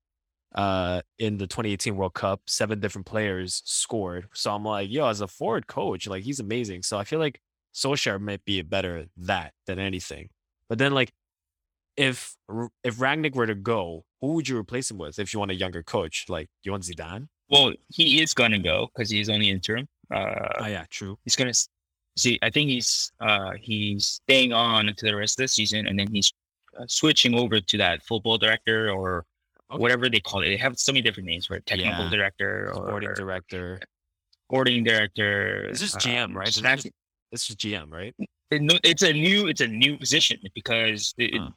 [0.54, 2.42] uh in the 2018 World Cup.
[2.46, 4.28] Seven different players scored.
[4.34, 6.82] So I'm like, yo, as a forward coach, like he's amazing.
[6.82, 7.40] So I feel like
[7.74, 10.28] Solskjaer might be better that than anything.
[10.68, 11.12] But then like
[11.96, 12.36] if
[12.84, 15.54] if Rangnick were to go, who would you replace him with if you want a
[15.54, 16.24] younger coach?
[16.30, 17.28] Like you want Zidane?
[17.50, 19.86] Well, he is gonna go because he's only interim.
[20.10, 21.18] Uh, Oh yeah, true.
[21.24, 21.52] he's gonna
[22.16, 22.38] see.
[22.40, 26.06] I think he's uh he's staying on until the rest of the season, and then
[26.10, 26.32] he's
[26.78, 29.26] uh, switching over to that football director or
[29.70, 29.80] Okay.
[29.80, 30.48] whatever they call it.
[30.48, 31.64] They have so many different names for it.
[31.64, 32.10] Technical Yeah.
[32.10, 33.80] director or Sporting director.
[34.46, 35.68] sporting director.
[35.70, 36.48] This is GM, um, right?
[36.48, 36.94] It's snack- just-
[37.32, 38.14] It's just GM, right?
[38.50, 41.50] it- no, it's a new it's a new position because it- Huh.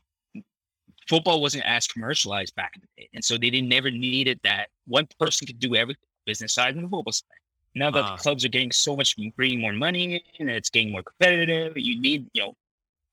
[1.08, 4.70] Football wasn't as commercialized back in the day, and so they didn't never needed that
[4.88, 7.28] one person could do every business side and the football side.
[7.76, 8.16] Now that Ah.
[8.16, 12.00] the clubs are getting so much bringing more money and it's getting more competitive, you
[12.00, 12.56] need you know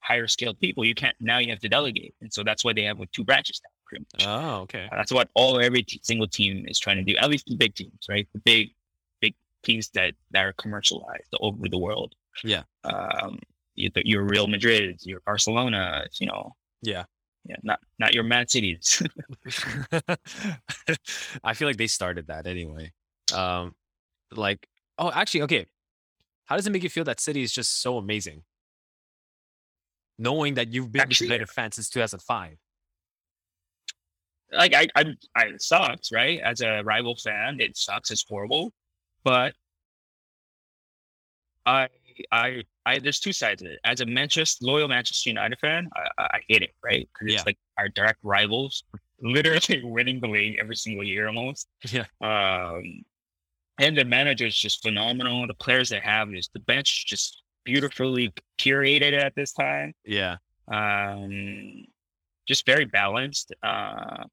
[0.00, 0.84] higher skilled people.
[0.84, 3.24] You can't now you have to delegate, and so that's why they have with two
[3.24, 3.70] branches now.
[3.86, 4.26] Pretty much.
[4.26, 4.88] Oh, okay.
[4.90, 7.14] That's what all every t- single team is trying to do.
[7.18, 8.26] At least the big teams, right?
[8.32, 8.70] The big,
[9.20, 12.14] big teams that that are commercialized all over the world.
[12.42, 12.62] Yeah.
[12.84, 13.38] Um,
[13.74, 16.56] you- your Real Madrid, your Barcelona, you know.
[16.82, 17.04] Yeah.
[17.44, 17.56] Yeah.
[17.62, 19.02] Not not your Man Cities.
[21.44, 22.92] I feel like they started that anyway.
[23.34, 23.74] Um,
[24.30, 25.66] like, oh, actually, okay.
[26.44, 28.42] How does it make you feel that City is just so amazing?
[30.18, 32.56] Knowing that you've been Actually- a United fan since 2005.
[34.52, 36.38] like I, I, I, it sucks, right?
[36.40, 38.10] As a rival fan, it sucks.
[38.10, 38.72] It's horrible,
[39.24, 39.54] but
[41.64, 41.88] I,
[42.30, 42.98] I, I.
[42.98, 43.78] There's two sides of it.
[43.84, 47.08] As a Manchester loyal Manchester United fan, I, I hate it, right?
[47.12, 47.38] Because Yeah.
[47.38, 48.84] it's like our direct rivals,
[49.22, 51.68] literally winning the league every single year almost.
[51.90, 52.04] Yeah.
[52.20, 53.02] Um,
[53.78, 55.46] and the manager is just phenomenal.
[55.46, 60.36] The players they have is the bench is just beautifully curated at this time Yeah.
[60.70, 61.84] um,
[62.48, 63.52] just very balanced.
[63.62, 64.24] Uh,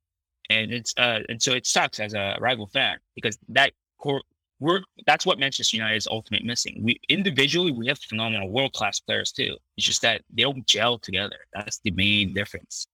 [0.49, 4.23] and it's uh, and so it sucks as a rival fan because that core
[4.59, 6.81] we're that's what Manchester United is ultimate missing.
[6.83, 9.57] We individually we have phenomenal world class players too.
[9.77, 11.37] It's just that they don't gel together.
[11.53, 12.87] That's the main difference,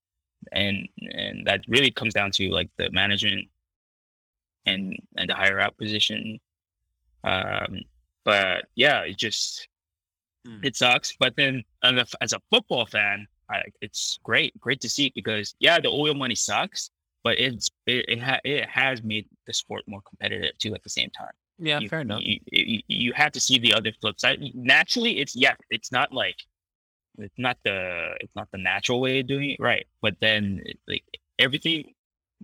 [0.52, 3.48] and and that really comes down to like the management
[4.66, 6.40] and and the higher up position.
[7.24, 7.82] Um,
[8.24, 9.68] but yeah, it just
[10.48, 10.64] Mm.
[10.64, 11.16] it sucks.
[11.20, 15.90] But then as a football fan, I, it's great, great to see because yeah, the
[15.90, 16.92] oil money sucks,
[17.24, 20.76] but it's it it, ha- it has made the sport more competitive too.
[20.76, 22.22] At the same time, Yeah, you, fair enough.
[22.24, 24.40] You, you, you have to see the other flip side.
[24.54, 26.36] Naturally, it's yeah, it's not like
[27.18, 29.86] it's not the it's not the natural way of doing it, right?
[30.02, 31.04] But then like
[31.40, 31.94] everything,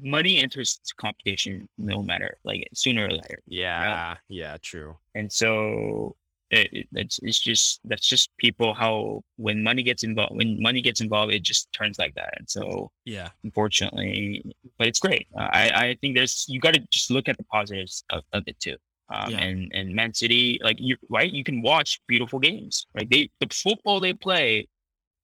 [0.01, 3.39] money enters competition no matter like sooner or later.
[3.47, 4.15] Yeah.
[4.29, 4.97] Yeah, true.
[5.13, 6.15] And so
[6.51, 10.81] it, it, it's it's just that's just people how when money gets involved when money
[10.81, 14.43] gets involved it just turns like that and so yeah unfortunately
[14.77, 17.43] but it's great uh, i i think there's you got to just look at the
[17.45, 18.75] positives of, of it too
[19.11, 19.39] um, Yeah.
[19.39, 23.47] and and man city like you right you can watch beautiful games right they the
[23.51, 24.67] football they play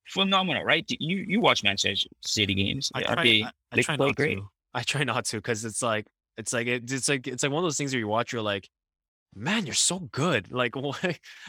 [0.07, 3.97] phenomenal right you you watch manchester city games I try, they- I, I they try
[3.97, 4.35] play not great.
[4.37, 4.49] to.
[4.73, 6.05] I try not to because it's like
[6.37, 8.41] it's like it, it's like it's like one of those things where you watch, you're
[8.43, 8.69] like,
[9.35, 10.51] man, you're so good.
[10.51, 10.75] Like,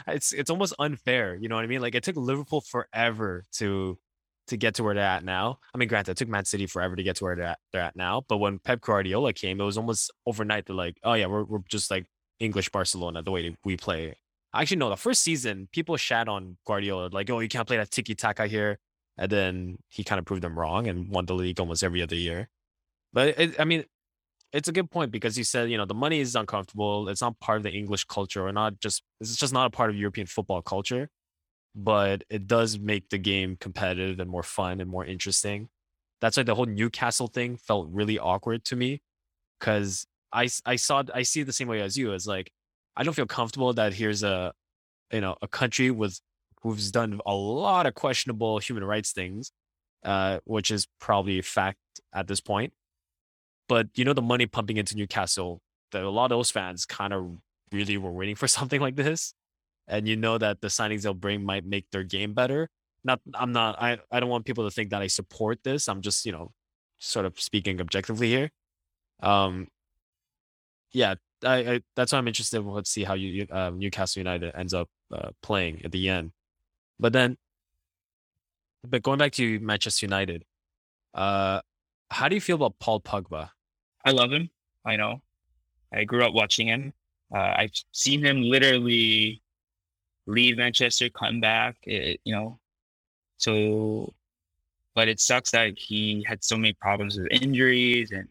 [0.07, 1.37] it's it's almost unfair.
[1.37, 1.83] You know what I mean?
[1.83, 3.99] Like, it took Liverpool forever to
[4.47, 5.59] to get to where they're at now.
[5.75, 7.83] I mean, granted, it took Man City forever to get to where they're at, they're
[7.83, 8.25] at now.
[8.29, 10.65] But when Pep Guardiola came, it was almost overnight.
[10.67, 12.07] They're like, oh yeah, we're we're just like
[12.41, 14.15] English Barcelona the way we play.
[14.55, 17.91] Actually, no, the first season people shat on Guardiola like, oh, you can't play that
[17.91, 18.79] tiki taka here.
[19.17, 22.15] And then he kind of proved them wrong and won the league almost every other
[22.15, 22.49] year.
[23.13, 23.85] But it, I mean,
[24.53, 27.09] it's a good point because you said, you know, the money is uncomfortable.
[27.09, 29.91] It's not part of the English culture or not just, it's just not a part
[29.91, 31.11] of European football culture.
[31.75, 35.69] But it does make the game competitive and more fun and more interesting.
[36.21, 39.03] That's why the whole Newcastle thing felt really awkward to me
[39.59, 42.13] because I, I saw, I see it the same way as you.
[42.13, 42.51] It's like,
[42.97, 44.53] I don't feel comfortable that here's a,
[45.13, 46.21] you know, a country with
[46.63, 49.53] who's done a lot of questionable human rights things,
[50.05, 51.79] uh, which is probably a fact
[52.13, 52.73] at this point.
[53.69, 55.61] But you know, the money pumping into Newcastle,
[55.93, 57.39] that a lot of those fans kind of
[57.71, 59.35] really were waiting for something like this,
[59.87, 62.69] and you know that the signings they'll bring might make their game better.
[63.05, 65.89] Not, I'm not, I, I don't want people to think that I support this.
[65.89, 66.51] I'm just, you know,
[66.99, 68.51] sort of speaking objectively here.
[69.21, 69.69] Um,
[70.93, 72.61] yeah, I, I that's why I'm interested.
[72.61, 76.33] Let's see how you uh, Newcastle United ends up uh, playing at the end.
[76.99, 77.37] But then,
[78.85, 80.45] but going back to Manchester United,
[81.15, 81.61] uh,
[82.11, 83.51] how do you feel about Paul Pogba?
[84.05, 84.51] I love him.
[84.85, 85.21] I know.
[85.93, 86.93] I grew up watching him.
[87.35, 89.43] Uh, I've seen him literally
[90.27, 91.77] leave Manchester, come back.
[91.85, 92.59] It, you know,
[93.37, 94.15] so.
[94.95, 98.29] But it sucks that he had so many problems with injuries and,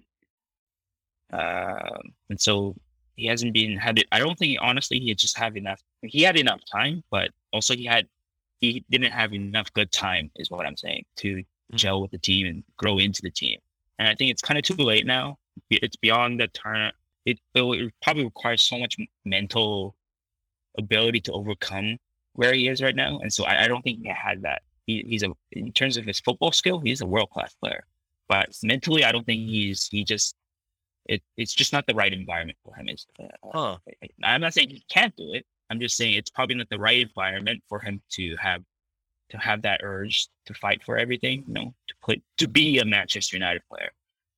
[1.33, 1.97] uh,
[2.29, 2.75] and so
[3.15, 4.07] he hasn't been had it.
[4.11, 5.81] I don't think honestly he just had enough.
[6.01, 8.07] He had enough time, but also he had
[8.59, 12.47] he didn't have enough good time, is what I'm saying, to gel with the team
[12.47, 13.59] and grow into the team.
[13.99, 15.37] And I think it's kind of too late now.
[15.69, 16.91] It's beyond the turn.
[17.25, 19.95] It, it will probably requires so much mental
[20.77, 21.97] ability to overcome
[22.33, 23.19] where he is right now.
[23.19, 24.61] And so I, I don't think he had that.
[24.85, 27.85] He, he's a in terms of his football skill, he's a world class player.
[28.29, 30.35] But mentally, I don't think he's he just
[31.07, 32.89] it it's just not the right environment for him.
[32.89, 33.77] Is uh, Huh.
[34.23, 35.45] I'm not saying he can't do it.
[35.69, 38.63] I'm just saying it's probably not the right environment for him to have
[39.29, 42.85] to have that urge to fight for everything, you know, to put to be a
[42.85, 43.91] Manchester United player.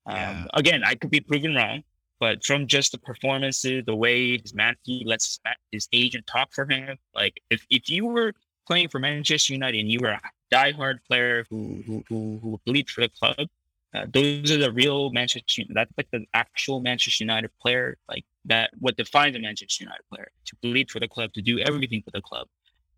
[0.05, 1.83] Um, Again, I could be proven wrong,
[2.19, 6.53] but from just the performances, the way his man he lets his his agent talk
[6.53, 8.33] for him, like if, if you were
[8.65, 12.89] playing for Manchester United and you were a diehard player who who who, who bleed
[12.89, 13.47] for the club,
[13.95, 15.63] uh, those are the real Manchester.
[15.69, 18.69] That's like the actual Manchester United player, like that.
[18.79, 22.11] What defines a Manchester United player to bleed for the club, to do everything for
[22.11, 22.47] the club.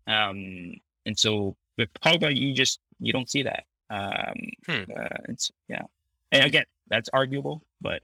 [0.06, 0.74] Um,
[1.06, 3.64] and so with Pogba, you just you don't see that.
[3.90, 4.34] Um,
[4.66, 4.90] Hmm.
[4.96, 5.34] uh,
[5.68, 5.82] yeah,
[6.30, 8.02] and again, that's arguable, but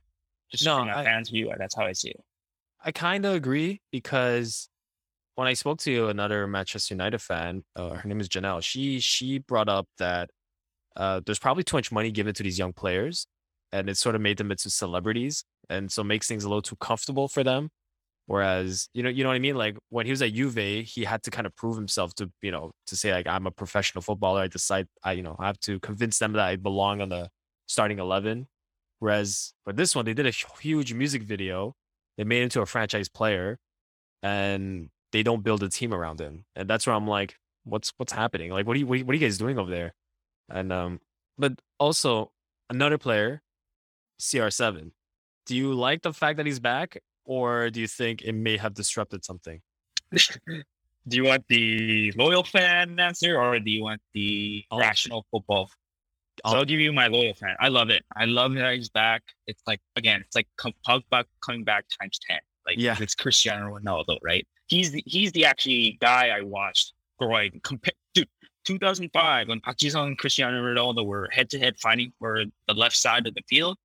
[0.51, 2.25] just No, from a I- fan's view, that's how I see it.
[2.81, 4.69] I kind of agree because
[5.35, 8.63] when I spoke to another Manchester United fan, uh, her name is Janelle.
[8.63, 10.31] She she brought up that
[10.99, 13.27] uh, there's probably too much money given to these young players,
[13.73, 16.77] and it sort of made them into celebrities, and so makes things a little too
[16.77, 17.71] comfortable for them.
[18.27, 19.57] Whereas you know you know what I mean.
[19.57, 22.51] Like when he was at Juve, he had to kind of prove himself to you
[22.51, 24.43] know to say like I'm a professional footballer.
[24.43, 27.31] I decide I you know I have to convince them that I belong on the
[27.67, 28.49] starting eleven.
[28.99, 31.75] Whereas for this one, they did a huge music video
[32.19, 33.59] they made him to a franchise player
[34.23, 38.13] and they don't build a team around him and that's where i'm like what's what's
[38.13, 39.95] happening like what are what are you, what are you guys doing over there
[40.51, 41.01] and um
[41.37, 42.31] but also
[42.71, 43.43] another player
[44.21, 44.91] cr7
[45.47, 48.75] do you like the fact that he's back or do you think it may have
[48.75, 49.61] disrupted something
[50.13, 55.69] do you want the loyal fan answer or do you want the I'll- rational football?
[55.69, 57.57] So I'll- I'll give you my loyal fan.
[57.61, 58.05] I love it.
[58.15, 59.23] I love that he's back.
[59.49, 60.47] It's like again, it's like
[60.87, 62.39] Pogba coming back times ten.
[62.67, 62.97] Like Yeah.
[63.01, 64.47] it's Cristiano Ronaldo, right?
[64.69, 67.61] He's the he's the actually guy I watched growing.
[68.69, 72.97] 2005 when Park Ji-sung and Cristiano Ronaldo were head to head fighting for the left
[72.97, 73.77] side of the field.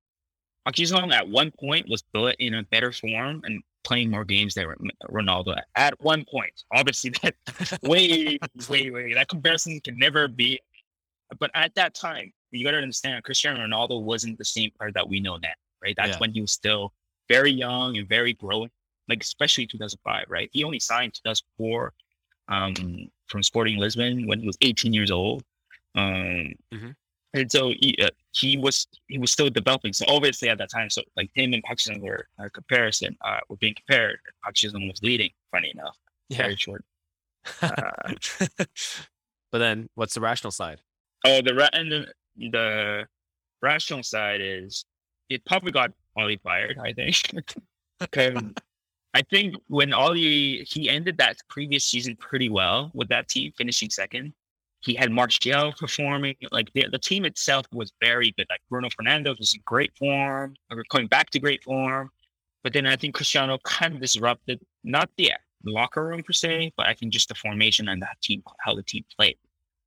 [0.64, 4.54] Park Ji-sung at one point was built in a better form and playing more games
[4.54, 4.66] than
[5.10, 6.52] Ronaldo at one point.
[6.72, 7.34] Obviously, that
[7.82, 9.14] way, way, way.
[9.14, 10.60] That comparison can never be.
[11.38, 15.08] But at that time, you got to understand, Cristiano Ronaldo wasn't the same player that
[15.08, 15.48] we know now,
[15.82, 15.94] right?
[15.96, 16.18] That's Yeah.
[16.18, 16.92] when he was still
[17.28, 18.70] very young and very growing,
[19.08, 20.48] like especially 2005, right?
[20.52, 21.92] He only signed 2004.
[22.48, 25.42] um, from Sporting Lisbon when he was 18 years old.
[25.94, 26.94] Um, Mhm.
[27.34, 29.92] and so he uh, he was he was still developing.
[29.92, 33.40] So obviously at that time, so like him and Park Ji-sung were uh, comparison uh,
[33.48, 34.18] were being compared.
[34.42, 35.30] Park Ji-sung was leading.
[35.50, 35.96] Funny enough,
[36.28, 36.38] Yeah.
[36.38, 36.84] very short.
[37.62, 37.70] Uh,
[39.52, 40.80] but then what's the rational side?
[41.26, 42.06] Oh, the ra- and the,
[42.36, 43.06] the
[43.62, 44.84] rational side is
[45.30, 46.78] it probably got Ole fired.
[46.78, 47.16] I think.
[49.14, 53.90] I think when Ole he ended that previous season pretty well with that team finishing
[53.90, 54.34] second.
[54.80, 58.46] He had Martial performing like the, the team itself was very good.
[58.50, 62.10] Like Bruno Fernandes was in great form, or coming back to great form.
[62.62, 65.32] But then I think Cristiano kind of disrupted not the
[65.64, 68.82] locker room per se, but I think just the formation and the team how the
[68.82, 69.38] team played.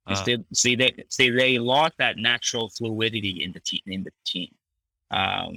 [0.07, 0.15] Uh,
[0.53, 4.49] see they see they lost that natural fluidity in the team in the team,
[5.11, 5.53] um,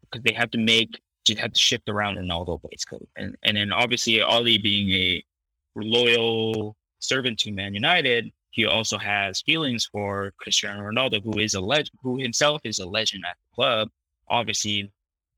[0.00, 1.00] because they have to make
[1.38, 2.84] have to shift around in all the ways.
[3.16, 5.24] And and then obviously Ole being a
[5.76, 11.60] loyal servant to Man United, he also has feelings for Cristiano Ronaldo, who is a
[11.60, 13.88] legend, who himself is a legend at the club.
[14.28, 14.90] Obviously,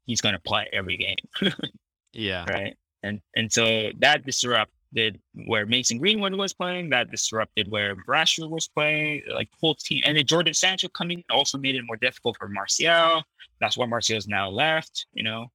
[0.07, 1.53] he's going to play every game
[2.12, 2.45] yeah.
[2.49, 2.76] right?
[3.03, 6.90] And and so that disrupted where Mason Greenwood was playing.
[6.90, 9.22] That disrupted where Rashford was playing.
[9.32, 13.22] Like whole team, and then Jordan Sancho coming also made it more difficult for Martial.
[13.61, 15.07] That's why Martial's now left.
[15.12, 15.47] You know,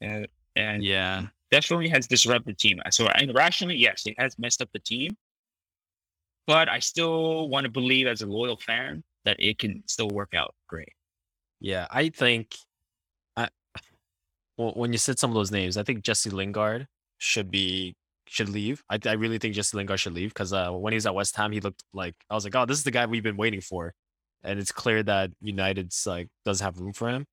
[0.00, 0.26] and
[0.56, 1.26] and Yeah.
[1.50, 2.80] definitely has disrupted the team.
[2.90, 5.16] So rationally, yes, it has messed up the team.
[6.46, 10.32] But I still want to believe as a loyal fan that it can still work
[10.34, 10.92] out great.
[11.60, 11.86] Yeah.
[11.90, 12.54] I think
[13.36, 13.48] I
[14.56, 16.86] well, when you said some of those names, I think Jesse Lingard
[17.18, 17.94] should be
[18.28, 18.82] should leave.
[18.90, 21.36] I, I really think Jesse Lingard should leave because uh, when he was at West
[21.36, 23.60] Ham, he looked like I was like, oh, this is the guy we've been waiting
[23.60, 23.94] for,
[24.42, 27.26] and it's clear that United's like doesn't have room for him.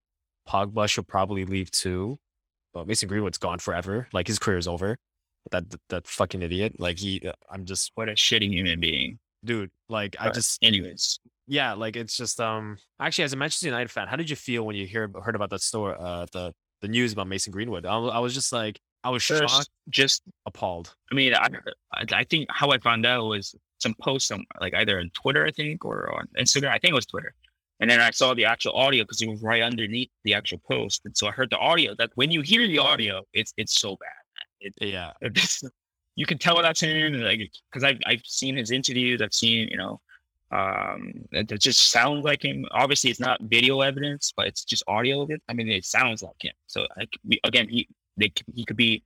[0.47, 2.17] Pogba should probably leave too,
[2.73, 4.07] but Mason Greenwood's gone forever.
[4.13, 4.97] Like his career is over.
[5.51, 6.75] That that, that fucking idiot.
[6.79, 9.19] Like he, uh, I'm just What a shitty human being.
[9.43, 9.71] dude.
[9.89, 11.19] Like I But just anyways.
[11.47, 14.65] yeah, like it's just um actually as a Manchester United fan, how did you feel
[14.65, 17.85] when you hear heard about that story uh the the news about Mason Greenwood?
[17.85, 20.95] I, was- I was just like I was shocked, First, just appalled.
[21.11, 21.47] I mean, I,
[21.93, 25.45] I I think how I found out was some post on like either on Twitter,
[25.45, 26.69] I think, or on Instagram.
[26.69, 27.35] I think it was Twitter.
[27.79, 31.01] And then I saw the actual audio because it was right underneath the actual post.
[31.05, 31.95] And so I heard the audio.
[31.97, 34.71] That when you hear the audio, it's it's so bad.
[34.79, 35.63] Yeah, It's,
[36.15, 39.21] you can tell that's him, like because I've I've seen his interviews.
[39.21, 39.99] I've seen you know,
[40.51, 42.65] um, it, it just sounds like him.
[42.71, 45.41] Obviously, it's not video evidence, but it's just audio of it.
[45.49, 46.53] I mean, it sounds like him.
[46.67, 47.09] So like
[47.43, 49.03] again, he they he could be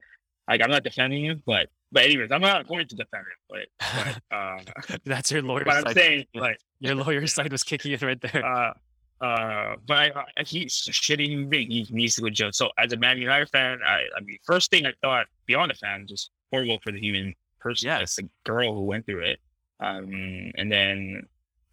[0.49, 3.37] like I'm not defending him, but but anyways, I'm not going to defend him.
[3.49, 7.91] But but uh, that's your lawyer but I'm saying like Your lawyer side was kicking
[7.93, 8.45] it right there.
[8.45, 8.73] uh,
[9.19, 11.71] uh, but I, I, he's a shitty human being.
[11.71, 12.51] He needs to go to jail.
[12.51, 15.75] So as a Man United fan, I, I mean, first thing I thought beyond a
[15.75, 18.15] fan, just horrible for the human person, Yes.
[18.15, 19.39] the girl who went through it.
[19.79, 21.23] Um, and then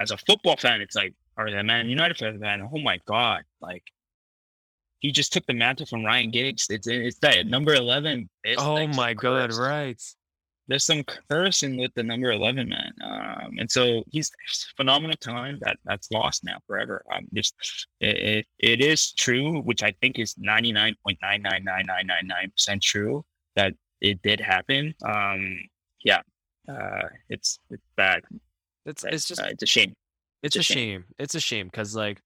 [0.01, 3.83] as a football fan, it's like, or the Man United fan, oh my god, like
[5.05, 6.67] he just took the mantle from Ryan Giggs.
[6.71, 8.31] It's it's that number eleven.
[8.43, 10.01] It's oh like my god, right.
[10.67, 14.31] there's some cursing with the number 11 man um and so he's
[14.79, 17.55] phenomenal talent that that's lost now forever um just
[18.01, 21.85] it, it, it is true which i think is ninety nine point nine nine nine
[21.87, 23.23] nine nine nine percent true
[23.57, 25.43] that it did happen um
[26.03, 26.23] yeah
[26.75, 28.23] uh it's it's bad
[28.87, 29.93] It's it's just uh, it's a shame
[30.43, 30.77] it's a a shame.
[30.77, 31.05] shame.
[31.19, 32.21] It's a shame because like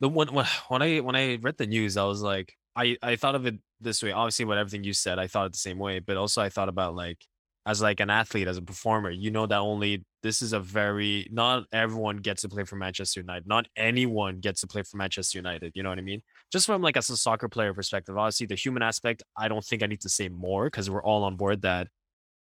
[0.00, 0.28] the when
[0.68, 3.56] when I when I read the news, I was like, I I thought of it
[3.80, 4.12] this way.
[4.12, 5.98] Obviously, with everything you said, I thought it the same way.
[6.00, 7.18] But also, I thought about like
[7.66, 11.26] as like an athlete, as a performer, you know that only this is a very
[11.30, 13.46] not everyone gets to play for Manchester United.
[13.46, 15.72] Not anyone gets to play for Manchester United.
[15.74, 16.22] You know what I mean?
[16.52, 19.82] Just from like as a soccer player perspective, obviously the human aspect, I don't think
[19.82, 21.88] I need to say more because we're all on board that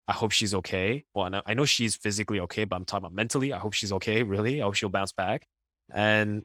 [0.08, 1.04] I hope she's okay.
[1.14, 3.52] Well, I know she's physically okay, but I'm talking about mentally.
[3.52, 4.22] I hope she's okay.
[4.22, 5.46] Really, I hope she'll bounce back.
[5.92, 6.42] And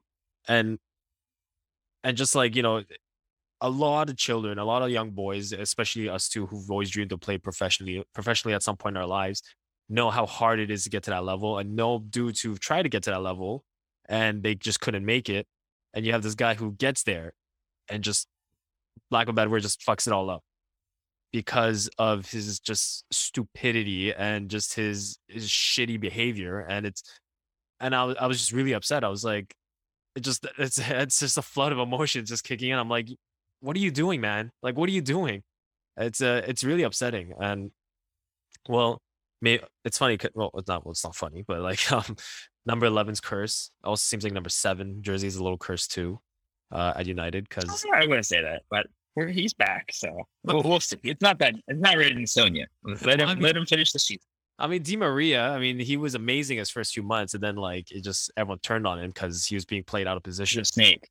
[0.48, 0.78] and
[2.04, 2.84] and just like you know,
[3.62, 7.10] a lot of children, a lot of young boys, especially us two, who've always dreamed
[7.10, 9.42] to play professionally, professionally at some point in our lives,
[9.90, 12.84] know how hard it is to get to that level, and know dudes who've tried
[12.84, 13.64] to get to that level,
[14.08, 15.48] and they just couldn't make it.
[15.94, 17.34] And you have this guy who gets there,
[17.90, 18.28] and just
[19.12, 20.44] lack of bad word, just fucks it all up
[21.32, 27.04] because of his just stupidity and just his his shitty behavior and it's
[27.80, 29.54] and I, I was just really upset i was like
[30.18, 33.08] it just it's it's just a flood of emotions just kicking in i'm like
[33.62, 35.44] what are you doing man like what are you doing
[35.96, 37.72] it's uh it's really upsetting and
[38.68, 39.02] well
[39.42, 40.18] may it's funny.
[40.34, 42.16] well it's not well it's not funny but like um
[42.66, 46.20] number 11's curse also seems like number seven jersey is a little cursed too
[46.72, 48.88] uh at united because i wouldn't say that but
[49.26, 49.90] he's back.
[49.92, 50.10] So
[50.44, 50.98] we'll, we'll see.
[51.04, 52.68] It's not that it's not written in stone yet.
[52.84, 54.22] Let him I mean- let him finish the season.
[54.60, 55.50] I mean, Di Maria.
[55.50, 58.60] I mean, he was amazing his first few months, and then like it just everyone
[58.60, 60.62] turned on him because he was being played out of He's position.
[60.62, 61.10] a snake.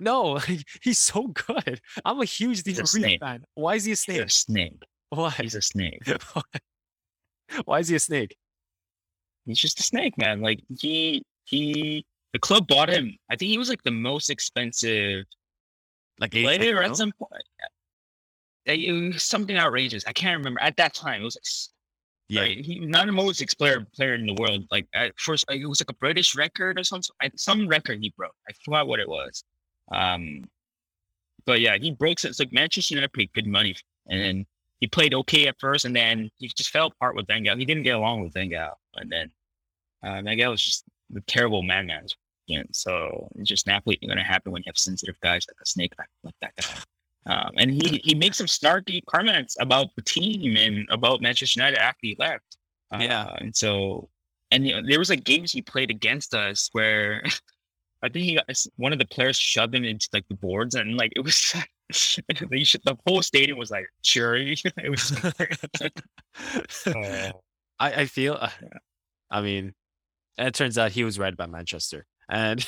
[0.00, 0.38] No,
[0.82, 1.80] he's so good.
[2.04, 3.44] I'm a huge Di He's Maria fan.
[3.54, 4.20] Why is he a He's snake?
[4.22, 4.82] a snake.
[5.10, 5.30] Why?
[5.30, 6.02] He's a snake.
[7.64, 8.36] Why is he a snake?
[9.46, 10.40] He's just a snake, man.
[10.40, 13.16] Like he he the club bought him.
[13.30, 15.24] I think he was like the most expensive
[16.18, 17.44] Like player at some point.
[17.62, 20.04] Uh, It was something outrageous.
[20.06, 21.20] I can't remember at that time.
[21.20, 21.70] It was
[22.28, 22.64] Yeah, Right.
[22.64, 24.66] He not the most ex- player in the world.
[24.70, 27.14] Like at first, like, it was like a British record or something.
[27.36, 28.34] Some record he broke.
[28.48, 29.44] I forgot what it was.
[29.92, 30.44] Um,
[31.44, 32.24] but yeah, he broke.
[32.24, 32.28] it.
[32.28, 33.76] It's like Manchester United paid good money,
[34.08, 34.46] and then
[34.80, 37.56] he played okay at first, and then he just fell apart with Wenger.
[37.56, 39.30] He didn't get along with Wenger, and then
[40.02, 41.90] uh, was just a terrible man.
[42.72, 45.92] So it's just naturally going to happen when you have sensitive guys like a snake
[46.22, 46.80] like that guy.
[47.26, 51.78] Um, and he he makes some snarky comments about the team and about Manchester United
[51.78, 52.56] after he left.
[52.92, 53.34] Uh, Yeah.
[53.38, 54.08] and so
[54.50, 57.22] and you know, there was like games he played against us where
[58.02, 58.44] I think he got
[58.76, 61.54] one of the players shoved him into like the boards and like it was
[61.90, 64.56] the whole stadium was like cheering.
[64.76, 65.12] it was
[66.86, 67.32] uh,
[67.78, 68.36] I, I feel.
[68.40, 68.50] Uh,
[69.30, 69.72] I mean,
[70.36, 72.66] and it turns out he was right about Manchester, and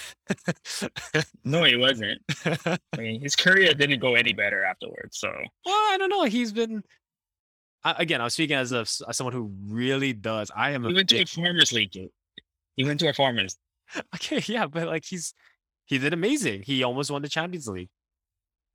[1.45, 2.21] no, he wasn't.
[2.45, 5.19] I mean, his career didn't go any better afterwards.
[5.19, 5.29] So
[5.65, 6.25] well, I don't know.
[6.25, 6.83] He's been.
[7.85, 10.51] I, again, I'm speaking as a as someone who really does.
[10.55, 11.97] I am a he went to a farmers league.
[12.77, 13.57] He went to a farmers.
[14.17, 15.35] okay, yeah, but like he's
[15.87, 16.63] he did amazing.
[16.63, 17.91] He almost won the Champions League.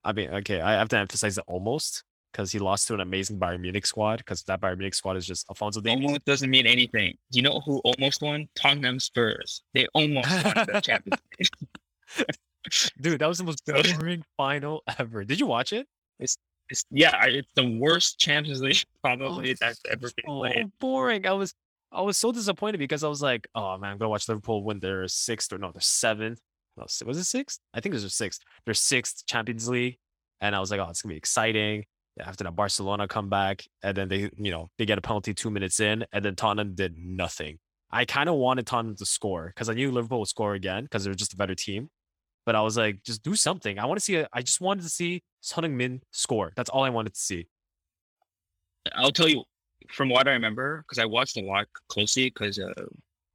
[0.04, 3.38] I mean, okay, I have to emphasize the almost because he lost to an amazing
[3.40, 6.06] Bayern Munich squad because that Bayern Munich squad is just Alphonso Davies.
[6.06, 7.18] Almost doesn't mean anything.
[7.32, 8.48] Do you know who almost won?
[8.56, 9.64] Tottenham Spurs.
[9.74, 11.22] They almost won the Champions
[13.02, 15.24] Dude, that was the most So- boring final ever.
[15.24, 15.88] Did you watch it?
[16.20, 16.38] It's,
[16.90, 20.72] yeah, it's the worst Champions League oh, probably Oh, that's ever been Oh, played.
[20.80, 21.26] boring.
[21.28, 21.54] I was
[21.92, 24.80] I was so disappointed because I was like, oh man, I'm gonna watch Liverpool win
[24.80, 26.40] their sixth or no, their seventh.
[26.78, 27.60] No, was it sixth?
[27.74, 28.42] I think it was their sixth.
[28.64, 29.98] Their sixth Champions League.
[30.40, 31.84] And I was like, oh, it's gonna be exciting.
[32.20, 35.50] After that Barcelona come back, and then they, you know, they get a penalty two
[35.50, 37.58] minutes in, and then Tottenham did nothing.
[37.90, 41.04] I kind of wanted Tottenham to score because I knew Liverpool would score again because
[41.04, 41.90] they're just a better team.
[42.46, 43.78] But I was like, just do something.
[43.78, 44.16] I want to see.
[44.16, 46.52] A, I just wanted to see Son Heung-min score.
[46.56, 47.48] That's all I wanted to see.
[48.96, 49.44] I'll tell you
[49.90, 52.74] from what I remember because I watched a lot closely because uh,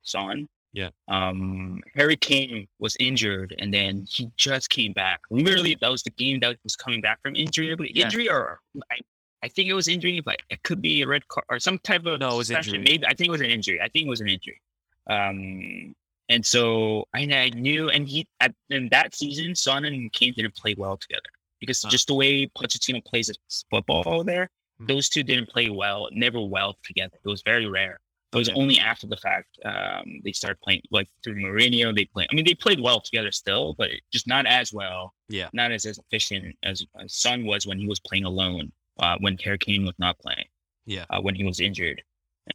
[0.03, 0.49] Son.
[0.77, 0.91] Yeah.
[1.09, 5.21] Um, Harry Kane was injured and then he just came back.
[5.31, 7.75] Literally, that was the game that was coming back from injury.
[7.95, 8.05] Yeah.
[8.05, 8.61] Injury or
[8.93, 8.97] I,
[9.43, 12.05] I think it was injury, but it could be a red card or some type
[12.05, 12.75] of No, it was suspension.
[12.75, 12.93] injury.
[12.93, 13.81] Maybe I think it was an injury.
[13.81, 14.61] I think it was an injury.
[15.09, 15.95] Um,
[16.29, 20.57] and so and I knew, and he at in that season, Son and Kane didn't
[20.57, 21.89] play well together because Huh.
[21.89, 23.39] just the way Pochettino plays his
[23.71, 24.87] football there, Hmm.
[24.89, 27.17] those two didn't play well, never well together.
[27.25, 27.99] It was very rare.
[28.33, 28.59] It was Okay.
[28.61, 31.95] only after the fact um, they started playing like through Mourinho.
[31.95, 32.29] They played.
[32.31, 35.15] I mean, they played well together still, but just not as well.
[35.29, 35.49] Yeah.
[35.53, 38.73] not as, as efficient as as Son was when he was playing alone.
[38.99, 40.47] Uh, when Harry Kane was not playing.
[40.87, 41.05] Yeah.
[41.11, 42.03] Uh, when he was injured.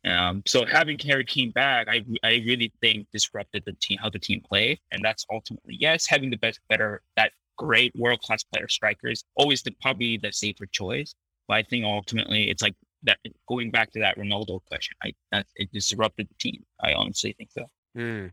[0.05, 4.19] Um, so having Harry Kane back, I I really think disrupted the team how the
[4.19, 8.67] team played, and that's ultimately yes, having the best, better, that great world class player
[8.67, 11.13] strikers always the probably the safer choice.
[11.47, 14.95] But I think ultimately it's like that going back to that Ronaldo question.
[15.04, 16.64] I that it disrupted the team.
[16.80, 17.66] I honestly think so.
[17.95, 18.28] Hmm.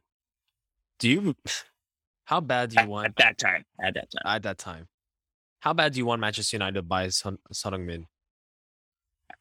[0.99, 1.37] Do you?
[2.25, 4.87] How bad do you At, want at that time, at that time, at that time?
[5.61, 8.07] How bad do you want Manchester United to buy Son, Heung-min?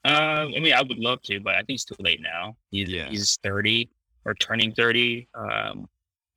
[0.06, 0.08] uh,
[0.56, 2.56] I mean, I would love to, but I think it's too late now.
[2.72, 3.10] He's Yeah.
[3.10, 3.90] he's thirty
[4.26, 5.88] or turning thirty, um,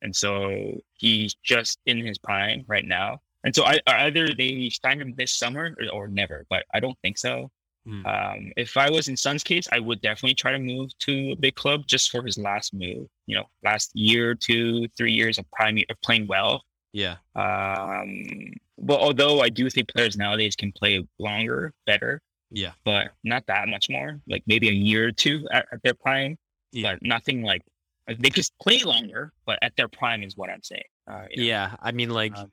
[0.03, 3.20] and so he's just in his prime right now.
[3.45, 6.99] And so I either they sign him this summer or, or never, but I don't
[7.03, 7.51] think so.
[7.87, 8.05] Hmm.
[8.07, 11.37] Um, if I was in Son's case, I would definitely try to move to a
[11.37, 13.07] big club just for his last move.
[13.26, 16.62] You know, last year, two, three years of prime of playing well.
[16.93, 17.16] Yeah.
[17.35, 22.20] Um, but although I do think players nowadays can play longer, better,
[22.51, 22.72] Yeah.
[22.85, 24.20] but not that much more.
[24.28, 26.37] Like maybe a year or two at, at their prime,
[26.72, 26.93] Yeah.
[26.93, 27.62] but nothing like
[28.09, 30.83] like, they could play longer, but at their prime is what I'm saying.
[31.07, 31.76] Uh, you know, Yeah.
[31.81, 32.51] I mean, like, Um,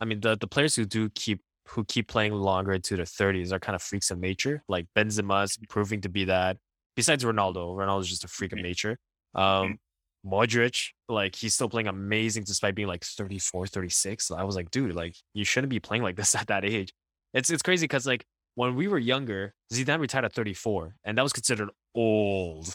[0.00, 3.52] I mean, the the players who do keep who keep playing longer into their thirties
[3.52, 4.62] are kind of freaks of nature.
[4.68, 6.58] Like Benzema's proving to be that.
[6.96, 8.62] Besides Ronaldo, Ronaldo's just a freak of Mhm.
[8.62, 8.98] nature.
[9.34, 9.78] Um,
[10.24, 14.26] Modric, like he's still playing amazing despite being like 34, 36.
[14.26, 16.92] So I was like, dude, like you shouldn't be playing like this at that age.
[17.34, 21.22] It's it's crazy because like when we were younger, Zidane retired at 34, and that
[21.22, 22.74] was considered old.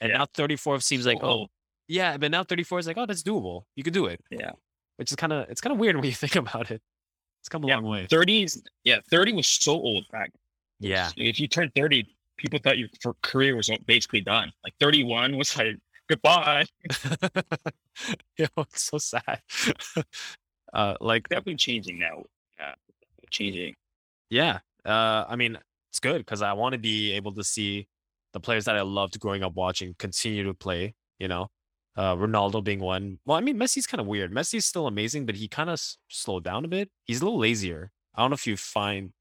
[0.00, 0.18] And Yeah.
[0.18, 1.48] now 34 seems like, oh,
[1.88, 3.64] yeah, but now 34 is like, oh, that's doable.
[3.76, 4.20] You can do it.
[4.30, 4.52] Yeah.
[4.96, 6.80] Which is kind of it's kind of weird when you think about it.
[7.40, 8.06] It's come a Yeah, long way.
[8.06, 10.30] 30s, yeah, 30 was so old back.
[10.78, 11.10] Yeah.
[11.16, 14.52] If you turned 30, people thought your f- career was basically done.
[14.64, 15.76] Like 31 was like
[16.08, 16.64] goodbye.
[18.36, 19.40] Yo, it's so sad.
[20.74, 22.24] uh, like Definitely changing now.
[22.58, 22.74] Yeah,
[23.30, 23.74] changing.
[24.30, 24.60] Yeah.
[24.84, 25.58] Uh, I mean,
[25.90, 27.88] it's good because I want to be able to see
[28.32, 31.48] the players that I loved growing up watching continue to play, you know,
[31.96, 33.18] uh, Ronaldo being one.
[33.26, 34.32] Well, I mean, Messi's kind of weird.
[34.32, 36.90] Messi's still amazing, but he kind of s- slowed down a bit.
[37.04, 37.90] He's a little lazier.
[38.14, 39.12] I don't know if you find,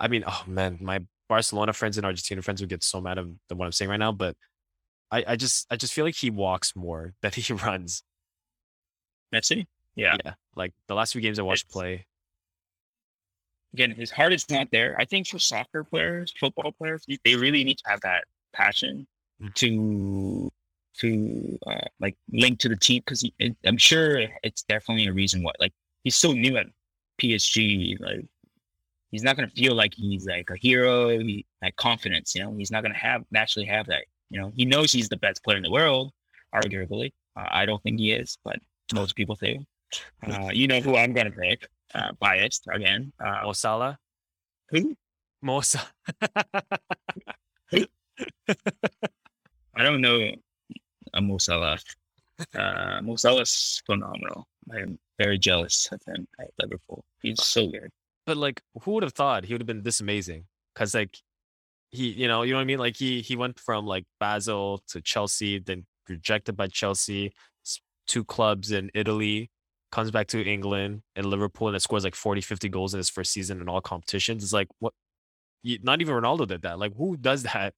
[0.00, 3.30] I mean, oh man, my Barcelona friends and Argentina friends would get so mad of
[3.48, 4.36] the, what I'm saying right now, but
[5.10, 8.02] I, I just, I just feel like he walks more than he runs.
[9.34, 9.66] Messi.
[9.94, 10.16] Yeah.
[10.24, 10.34] Yeah.
[10.56, 12.06] Like the last few games I watched It's- play.
[13.74, 14.94] Again, his heart is not there.
[14.98, 19.06] I think for soccer players, football players, they really need to have that passion
[19.42, 19.54] Mm.
[19.54, 20.52] to
[20.98, 23.28] to uh, like link to the team because
[23.66, 25.52] I'm sure it's definitely a reason why.
[25.58, 25.72] Like
[26.04, 26.66] he's so new at
[27.20, 28.26] PSG, like
[29.10, 32.34] he's not gonna feel like he's like a hero, he, like confidence.
[32.34, 34.04] You know, he's not gonna have naturally have that.
[34.30, 36.12] You know, he knows he's the best player in the world,
[36.54, 37.12] arguably.
[37.36, 38.58] Uh, I don't think he is, but
[38.94, 39.58] most people do.
[40.26, 41.66] Uh, you know who I'm gonna pick.
[41.94, 43.12] Uh, biased again.
[43.22, 43.98] Uh, Mo Salah?
[44.70, 44.96] who?
[45.42, 45.86] Mo Salah.
[49.74, 50.32] I don't know
[51.14, 51.78] a Mo Salah.
[52.54, 54.46] Uh, Mo Salah's phenomenal.
[54.72, 57.04] I'm very jealous of him at Liverpool.
[57.20, 57.90] He's so good.
[58.26, 60.44] but like who would have thought he would have been this amazing
[60.74, 61.16] because like
[61.90, 64.80] he you know you know what i mean like he he went from like basel
[64.88, 67.32] to chelsea then rejected by chelsea
[68.06, 69.50] two clubs in italy
[69.90, 73.10] comes back to england and liverpool and it scores like 40 50 goals in his
[73.10, 74.94] first season in all competitions it's like what
[75.82, 77.74] not even ronaldo did that like who does that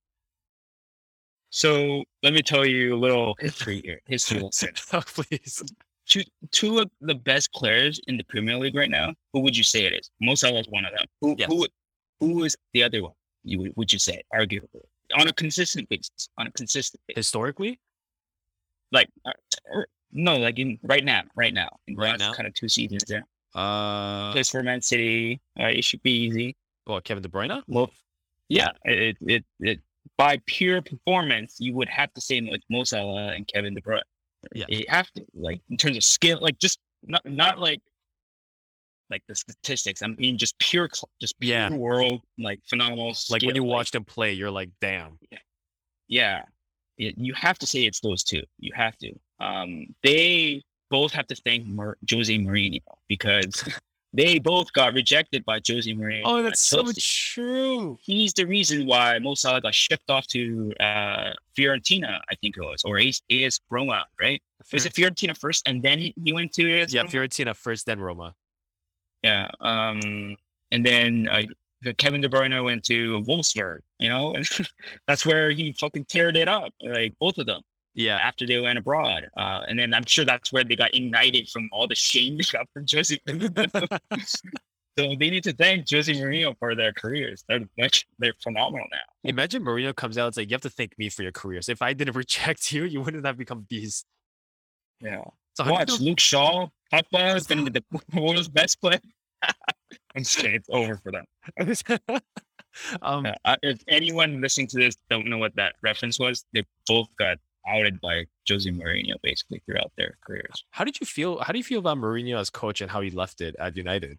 [1.55, 4.01] So let me tell you a little history here.
[4.07, 4.71] History lesson.
[4.93, 5.63] oh, please
[6.07, 9.15] Two, two of the best players in the Premier League right now.
[9.33, 10.11] Who would you say it is?
[10.21, 11.07] Mo Salah is one of them.
[11.21, 11.49] Who Yes.
[11.49, 11.67] who
[12.21, 13.13] who is the other one?
[13.45, 14.83] You would- would you say arguably
[15.17, 16.29] on a consistent basis?
[16.39, 17.79] On a consistent basis, historically
[18.91, 19.33] like uh,
[20.13, 22.33] no, like in right now, right now, in Right last now?
[22.35, 23.05] kind of two seasons.
[23.05, 23.25] There
[23.55, 25.41] uh plays for Man City.
[25.59, 26.57] Uh, it should be easy.
[26.87, 27.91] well kevin de bruyne Well,
[28.49, 29.81] yeah, it, it it
[30.17, 34.01] by pure performance, you would have to say like Mo Salah and Kevin De Bruyne.
[34.55, 34.67] Yeah.
[34.69, 37.81] you have to like in terms of skill, like just not not like
[39.11, 40.03] like the statistics.
[40.03, 40.89] I mean, just pure,
[41.21, 41.71] just pure Yeah.
[41.71, 43.15] world, like phenomenal.
[43.31, 45.19] like when you watch them play you're like damn
[46.09, 46.43] yeah,
[46.99, 48.43] it, you have to say it's those two.
[48.59, 49.13] You have to.
[49.41, 53.65] Um, they both have to thank Mar- Jose Mourinho because
[54.15, 56.23] they both got rejected by Jose Mourinho.
[56.25, 61.33] oh that's so true he's the reason why Mo Salah got shipped off to uh,
[61.59, 64.41] Fiorentina, I think it was, or AS, AS Roma, right?
[64.73, 67.11] Was it Fiorentina first, and then he, he went to AS yeah Roma?
[67.11, 68.35] fiorentina first then roma
[69.25, 69.49] yeah.
[69.61, 70.37] Um,
[70.71, 71.43] and then uh,
[71.97, 74.47] Kevin De Bruyne went to Wolfsburg, you know, and
[75.09, 77.63] that's where he fucking teared it up, like both of them
[77.95, 79.29] yeah after they went abroad.
[79.37, 82.45] Uh, and then I'm sure that's where they got ignited from all the shame they
[82.51, 83.19] got from Jose.
[84.99, 87.45] so they need to thank Jose Mourinho for their careers.
[87.49, 88.99] They're much, they're phenomenal now.
[89.31, 90.29] Imagine Mourinho comes out.
[90.29, 91.69] It's like you have to thank me for your careers.
[91.69, 94.05] If I didn't reject you, you wouldn't have become these.
[95.01, 95.25] Yeah.
[95.55, 97.83] So do Watch Luke Shaw, Pogba has been the
[98.15, 99.01] world's best player.
[100.17, 100.55] I'm just kidding.
[100.55, 101.25] It's over for them.
[103.03, 107.09] um, Uh, if anyone listening to this don't know what that reference was, they both
[107.19, 110.65] got outed by Jose Mourinho basically throughout their careers.
[110.71, 111.39] how did you feel?
[111.41, 114.19] How do you feel about Mourinho as coach and how he left it at United?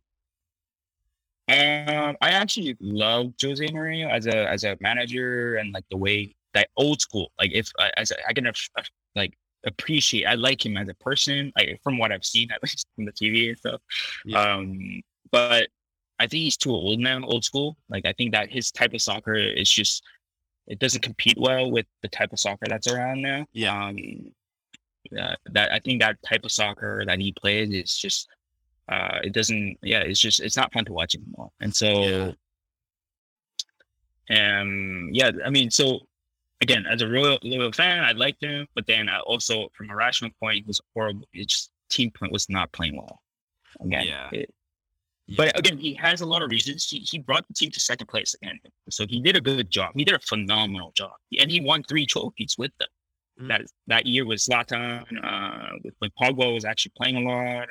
[1.48, 6.36] Um, I actually love Jose Mourinho as a as a manager and like the way
[6.54, 7.32] that old school.
[7.38, 8.52] Like if I as a, I can
[9.16, 10.26] like appreciate.
[10.26, 11.52] I like him as a person.
[11.56, 13.82] Like from what I've seen at least from the TV and stuff.
[14.26, 14.41] Yeah.
[14.41, 15.70] Um, but
[16.20, 17.78] I think he's too old now, old school.
[17.89, 20.04] Like I think that his type of soccer is just
[20.68, 23.45] it doesn't compete well with the type of soccer that's around now.
[23.53, 23.86] Yeah.
[23.88, 24.32] Um,
[25.18, 28.28] uh, that I think that type of soccer that he plays is just
[28.89, 32.34] uh it doesn't yeah it's just it's not fun to watch anymore and so
[34.30, 35.99] um yeah i mean so
[36.61, 39.95] again as a real loyal fan i liked him but then I also from a
[39.95, 43.22] rational point it was horrible it just team point was not playing well
[43.82, 44.30] again Yeah.
[44.32, 44.53] it-
[45.28, 45.36] Yeah.
[45.38, 48.07] but again he has a lot of reasons he, he brought the team to second
[48.07, 48.59] place again
[48.91, 52.05] so he did a good job he did a phenomenal job and he won three
[52.05, 52.89] trophies with them
[53.38, 53.49] Mm.
[53.49, 57.67] that that year was Zlatan, uh, with when Pogba was actually playing a lot.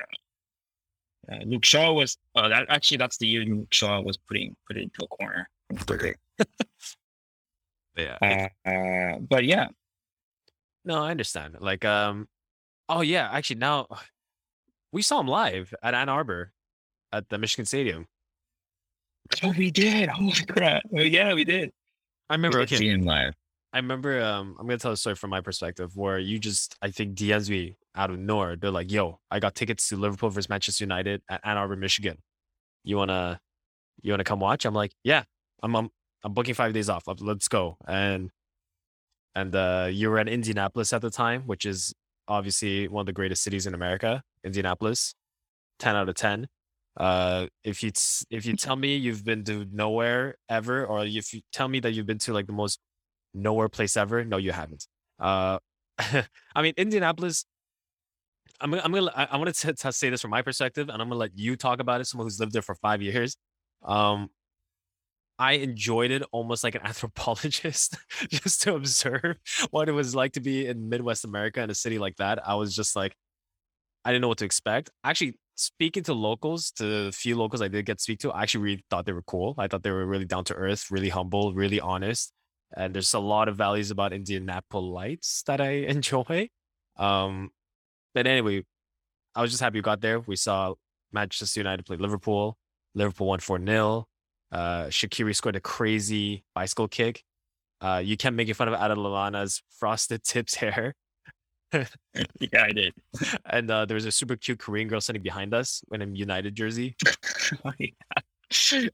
[1.27, 4.77] Uh, Luke Shaw was uh, that actually that's the year Luke Shaw was putting put
[4.77, 5.49] into a corner.
[7.97, 8.17] yeah.
[8.21, 9.69] Uh, uh, but yeah,
[10.83, 11.57] No, I understand.
[11.59, 12.27] Like, um,
[12.87, 13.87] oh yeah, actually now
[14.91, 16.51] we saw him live at Ann Arbor
[17.15, 18.07] at the Michigan Stadium.
[19.43, 20.09] Oh, we did.
[20.09, 20.83] Oh my crap.
[20.95, 21.71] Oh, yeah, we did.
[22.29, 22.59] I remember.
[22.61, 23.33] Okay, see him live.
[23.73, 24.21] I remember.
[24.21, 27.49] Um, I'm gonna tell a story from my perspective where you just, I think, DMs
[27.49, 28.55] me out of nowhere.
[28.55, 32.17] They're like, "Yo, I got tickets to Liverpool versus Manchester United at Ann Arbor, Michigan.
[32.83, 33.39] You wanna,
[34.01, 35.23] you wanna come watch?" I'm like, "Yeah,
[35.61, 35.89] I'm, I'm,
[36.23, 37.03] I'm booking five days off.
[37.19, 38.31] Let's go." And,
[39.35, 41.93] and uh, you were at Indianapolis at the time, which is
[42.27, 44.23] obviously one of the greatest cities in America.
[44.43, 45.15] Indianapolis,
[45.79, 46.47] ten out of ten.
[46.97, 51.33] Uh, if you t- if you tell me you've been to nowhere ever, or if
[51.33, 52.79] you tell me that you've been to like the most
[53.33, 54.87] nowhere place ever, no, you haven't.
[55.19, 55.59] Uh,
[55.99, 57.45] I mean Indianapolis.
[58.61, 61.01] I'm gonna- I'm gonna I, I want to to say this from my perspective, and
[61.01, 62.05] I'm gonna let you talk about it.
[62.05, 63.35] Someone who's lived there for five years.
[63.83, 64.29] Um,
[65.37, 67.97] I enjoyed it almost like an anthropologist,
[68.29, 69.37] just to observe
[69.71, 72.47] what it was like to be in Midwest America in a city like that.
[72.47, 73.15] I was just like,
[74.05, 74.91] I didn't know what to expect.
[75.03, 78.43] Actually, speaking to locals, to the few locals I did get to speak to, I
[78.43, 79.55] actually really thought they were cool.
[79.57, 82.33] I thought they were really down to earth, really humble, really honest.
[82.75, 86.49] And there's a lot of values about Indianapolites that I enjoy.
[86.97, 87.49] Um,
[88.13, 88.63] but anyway,
[89.33, 90.19] I was just happy we got there.
[90.19, 90.73] We saw
[91.11, 92.57] Manchester United play Liverpool.
[92.93, 94.07] Liverpool won 4 0.
[94.51, 97.23] Uh, Shaqiri scored a crazy bicycle kick.
[97.81, 100.93] Uh, you kept making fun of Adelana's frosted tips hair.
[102.39, 102.93] Yeah, I did.
[103.45, 106.55] And uh, there was a super cute Korean girl sitting behind us in a United
[106.55, 106.95] jersey.
[107.65, 107.89] oh, yeah.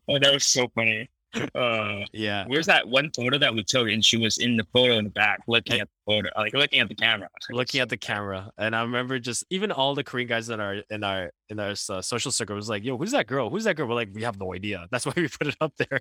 [0.08, 1.10] oh, that was so funny.
[1.56, 2.46] Uh, Yeah.
[2.48, 5.10] where's that one photo that we took, and she was in the photo in the
[5.12, 8.76] back, looking at the photo, like looking at the camera, looking at the camera and
[8.76, 12.02] i remember just even all the korean guys in our in our in our uh,
[12.02, 14.38] social circle was like yo who's that girl who's that girl we're like we have
[14.40, 16.00] no idea that's why we put it up there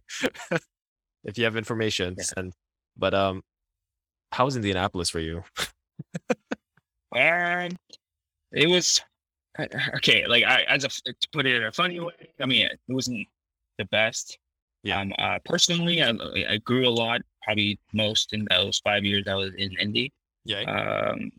[1.25, 2.25] if you have information Yeah.
[2.25, 2.53] send
[2.97, 3.43] but um
[4.33, 5.45] how was indianapolis for you
[7.15, 7.77] And
[8.53, 9.01] it was
[9.97, 10.27] okay.
[10.27, 13.27] Like I, as a to put it in a funny way, I mean, it wasn't
[13.79, 14.39] the best.
[14.83, 15.01] Yeah.
[15.01, 15.13] Um.
[15.19, 16.11] Uh, personally, I,
[16.49, 17.21] I grew a lot.
[17.43, 20.13] Probably most in those five years I was in Indy.
[20.45, 21.31] yeah Um.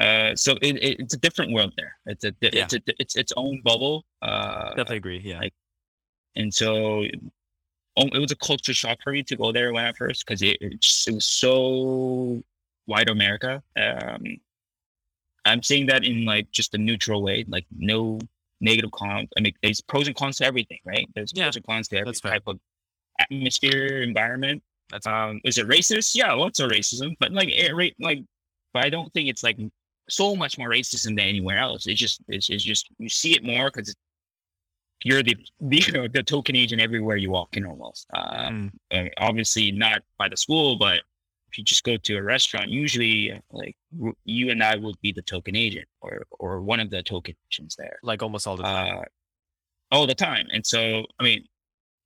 [0.00, 0.34] Uh.
[0.34, 1.96] So it, it, it's a different world there.
[2.06, 2.50] It's a Yeah.
[2.52, 4.04] it's a, it's its own bubble.
[4.22, 4.68] Uh.
[4.70, 5.54] definitely agree yeah like-
[6.36, 7.04] And so.
[7.96, 10.42] oh, It was a culture shock for me to go there when I first because
[10.42, 12.42] it, it, just, it was so
[12.86, 13.62] wide America.
[13.76, 14.22] Um,
[15.44, 18.18] I'm saying that in like just a neutral way, like no
[18.60, 19.28] negative con.
[19.36, 21.08] I mean, there's pros and cons to everything, right?
[21.14, 22.58] There's Yeah, pros and cons to every type of
[23.18, 24.62] atmosphere, environment.
[24.90, 26.14] that's Um, is it racist?
[26.14, 28.20] Yeah, lots of racism, but like, it, right, like,
[28.72, 29.58] but I don't think it's like
[30.08, 31.86] so much more racism than anywhere else.
[31.86, 33.94] It's just, it's, it's just you see it more because
[35.04, 38.06] you're the, the you know the token agent everywhere you walk in almost.
[38.12, 38.50] Uh,
[38.92, 41.02] Mm, obviously not by the school, but
[41.50, 43.76] if you just go to a restaurant, usually like
[44.24, 47.76] you and I would be the token agent or or one of the token agents
[47.76, 49.04] there like almost all the time uh,
[49.92, 50.46] all the time.
[50.52, 51.44] And so, I mean,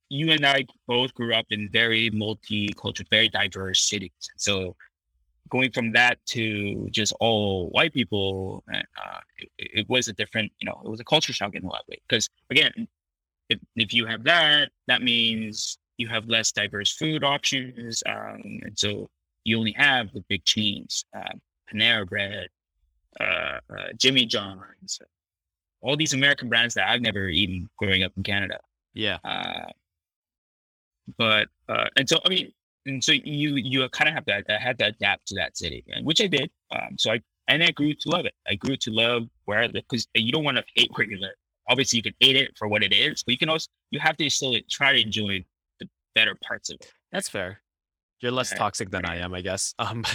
[0.09, 4.11] you and I both grew up in very multicultural, very diverse cities.
[4.37, 4.75] So,
[5.49, 10.65] going from that to just all white people, uh, it, it was a different, you
[10.65, 11.99] know, it was a culture shock in a lot of ways.
[12.07, 12.87] Because again,
[13.49, 18.01] if, if you have that, that means you have less diverse food options.
[18.07, 19.07] Um, and so
[19.45, 21.33] you only have the big chains, uh,
[21.71, 22.49] Panera Bread,
[23.19, 23.59] uh, uh,
[23.95, 24.99] Jimmy John's,
[25.81, 28.59] all these American brands that I've never eaten growing up in Canada.
[28.93, 29.69] yeah Uh,
[31.17, 32.51] but uh, and so I mean,
[32.85, 35.85] and so you you kind of have to I had to adapt to that city,
[36.01, 36.49] which I did.
[36.71, 38.33] Um, so I and I grew to love it.
[38.49, 41.19] I grew to love where I live because you don't want to hate where you
[41.19, 41.35] live.
[41.69, 44.17] Obviously, you can hate it for what it is, but you can also you have
[44.17, 45.45] to still try to enjoy
[45.79, 46.91] the better parts of it.
[47.11, 47.61] that's fair
[48.25, 50.03] you're less toxic than i am i guess um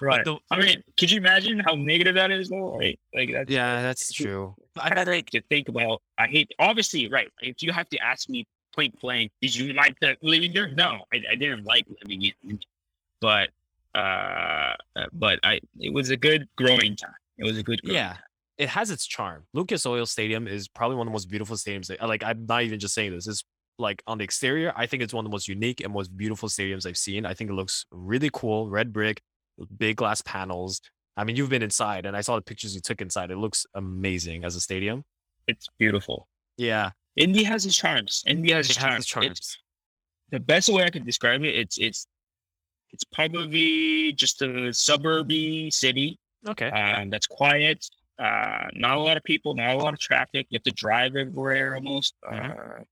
[0.00, 0.24] Right.
[0.24, 2.78] the- I mean, could you imagine how negative that is, though?
[2.78, 2.98] Right?
[3.14, 6.00] Like that's yeah that's true I had like to think about.
[6.16, 7.28] I hate obviously right.
[7.40, 10.68] If you have to ask me point blank, did you like the living there?
[10.72, 12.58] No, I, I didn't like living in,
[13.20, 13.50] but
[13.94, 17.14] uh, uh, but I it was a good growing time.
[17.38, 18.16] It was a good growing Yeah.
[18.58, 19.44] it has its charm.
[19.54, 21.88] Lucas Oil Stadium is probably one of the most beautiful stadiums.
[21.88, 23.26] that- Like I'm not even just saying this.
[23.26, 23.44] It's
[23.80, 26.48] like on the exterior, I think it's one of the most unique and most beautiful
[26.48, 27.26] stadiums I've seen.
[27.26, 28.68] I think it looks really cool.
[28.68, 29.20] Red brick,
[29.76, 30.80] big glass panels.
[31.16, 33.30] I mean, you've been inside, and I saw the pictures you took inside.
[33.30, 35.04] It looks amazing as a stadium.
[35.46, 36.28] It's beautiful.
[36.56, 38.22] Yeah, India has its charms.
[38.26, 38.98] India has its has charms.
[38.98, 39.30] its charms.
[39.30, 39.58] It's,
[40.30, 42.06] the best way I could describe it, it's it's
[42.92, 46.18] it's probably just a suburby city
[46.48, 46.70] okay.
[46.70, 47.84] um, that's quiet.
[48.18, 50.46] Uh, not a lot of people, not a lot of traffic.
[50.50, 52.14] You have to drive everywhere almost.
[52.24, 52.80] Mhm.
[52.80, 52.84] Uh,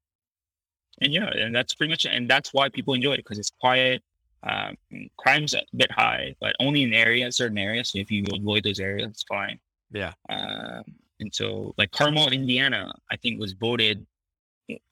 [1.00, 2.12] and yeah, and that's pretty much it.
[2.12, 4.02] And that's why people enjoy it because it's quiet.
[4.42, 4.76] Um,
[5.16, 7.90] crime's a bit high, but only in areas, certain areas.
[7.90, 9.58] So if you avoid those areas, it's fine.
[9.90, 10.12] Yeah.
[10.28, 10.82] Um,
[11.20, 14.06] and so like Carmel, Indiana, I think was voted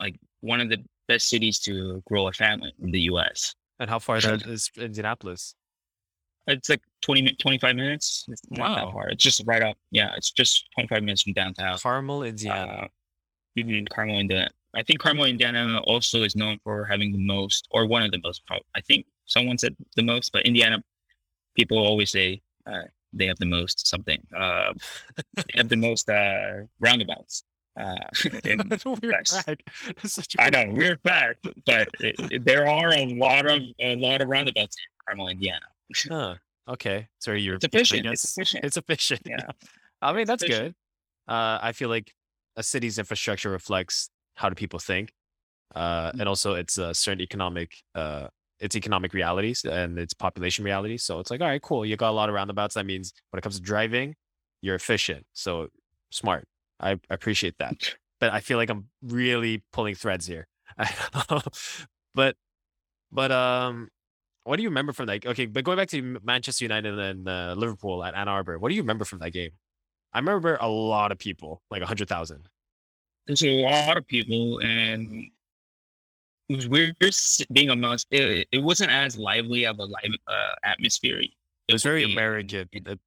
[0.01, 3.55] like one of the best cities to grow a family in the U.S.
[3.79, 5.55] And how far that is Indianapolis?
[6.49, 8.25] It's like 20, 25 minutes.
[8.29, 8.93] It's not that Wow.
[8.93, 9.09] far.
[9.09, 9.77] It's just right up.
[9.91, 11.79] Yeah, it's just 25 minutes from downtown.
[11.79, 12.89] Carmel, Indiana.
[13.59, 14.51] Uh, Carmel, Indiana.
[14.77, 18.21] I think Carmel, Indiana also is known for having the most, or one of the
[18.23, 18.43] most.
[18.75, 20.83] I think someone said the most, but Indiana
[21.57, 24.21] people always say uh, they have the most something.
[24.37, 24.73] Uh,
[25.37, 27.43] they have the most uh, roundabouts.
[27.79, 27.95] Uh,
[28.45, 29.63] in, That's a weird fact.
[29.87, 33.63] That's such a I know, weird fact, but it, it- there are a lot of
[33.81, 35.67] a lot of roundabouts in Carmel, Indiana.
[36.09, 36.35] Huh.
[36.69, 37.09] Okay.
[37.21, 38.07] So you're It's efficient.
[38.07, 38.65] It's efficient.
[38.65, 39.23] It's efficient.
[39.27, 39.47] Yeah.
[40.03, 40.75] I mean, that's efficient.
[41.29, 41.33] good.
[41.33, 42.13] Uh, I feel like
[42.57, 45.13] a city's infrastructure reflects how do people think,
[45.75, 48.29] uh, and also its uh, certain economic, uh,
[48.61, 51.03] its economic realities and its population realities.
[51.05, 51.85] So it's like, all right, cool.
[51.85, 52.75] You got a lot of roundabouts.
[52.75, 54.15] That means when it comes to driving,
[54.63, 55.27] you're efficient.
[55.33, 55.69] So
[56.11, 56.47] smart.
[56.81, 57.95] I I appreciate that.
[58.19, 60.47] But I feel like I'm really pulling threads here.
[62.15, 62.37] but
[63.13, 63.89] but um
[64.45, 65.27] what do you remember from that?
[65.27, 68.77] Okay, but going back to Manchester United and uh, Liverpool at Ann Arbor, what do
[68.77, 69.51] you remember from that game?
[70.13, 72.49] I remember a lot of people, like a hundred thousand.
[73.27, 75.27] There's a lot of people, and
[76.49, 76.97] it was weird
[77.53, 78.07] being amongst.
[78.11, 81.21] It, it wasn't as lively of a live uh, atmosphere.
[81.69, 82.05] It was very.
[82.05, 82.69] American.
[82.73, 83.01] It- It-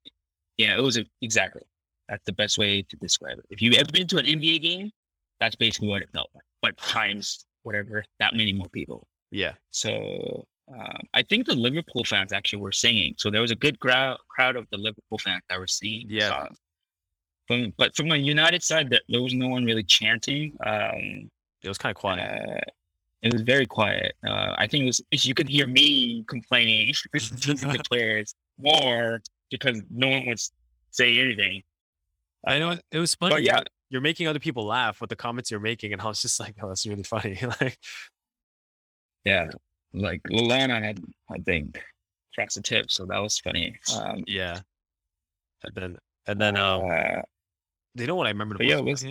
[0.58, 1.62] Yeah, it was a, exactly.
[2.10, 3.46] That's the best way to describe it.
[3.50, 4.92] If you've ever been to an NBA game,
[5.40, 6.44] that's basically what it felt like.
[6.62, 9.08] But times whatever, that many more people.
[9.32, 13.14] yeah, So um, I think the Liverpool fans actually were singing.
[13.18, 16.08] So there was a good crowd crowd of the Liverpool fans that were singing.
[16.10, 16.30] Yeah.
[16.30, 16.58] songs.
[17.78, 20.56] But from a United side, there, there was no one really chanting.
[20.66, 21.30] Um,
[21.64, 22.50] it was kind of quiet.
[22.50, 22.72] uh,
[23.22, 24.14] it was very quiet.
[24.26, 29.82] Uh, I think it was you could hear me complaining to the players more because
[29.90, 30.52] no one was
[30.92, 31.64] saying anything.
[32.46, 33.36] I know it was funny.
[33.36, 36.22] But yeah, you're making other people laugh with the comments you're making, and I was
[36.22, 37.38] just like, oh, that's really funny.
[37.62, 37.78] like,
[39.26, 39.50] yeah,
[39.94, 41.82] like Lallana had I think
[42.34, 43.78] tracks a tip, so that was funny.
[43.98, 44.60] Um, yeah.
[45.64, 45.98] And then
[46.28, 47.22] and then um, uh,
[47.96, 49.02] you know what I remember the but yeah, most it about was-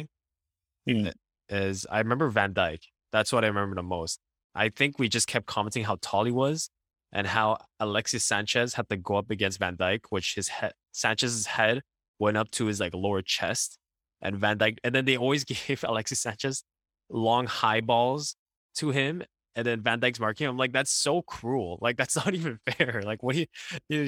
[0.86, 1.12] the game?
[1.50, 1.54] hmm.
[1.56, 2.80] is I remember Van Dijk.
[3.12, 4.20] That's what I remember the most.
[4.54, 6.70] I think we just kept commenting how tall he was
[7.12, 11.46] and how Alexis Sanchez had to go up against Van Dijk, which his head Sanchez's
[11.46, 11.82] head
[12.18, 13.78] went up to his like lower chest.
[14.20, 16.64] And Van Dijk and then they always gave Alexis Sanchez
[17.08, 18.34] long high balls
[18.76, 19.22] to him.
[19.54, 20.44] And then Van Dijk's marking.
[20.44, 20.52] him.
[20.52, 21.78] I'm like, that's so cruel.
[21.80, 23.02] Like, that's not even fair.
[23.04, 23.46] Like, what are you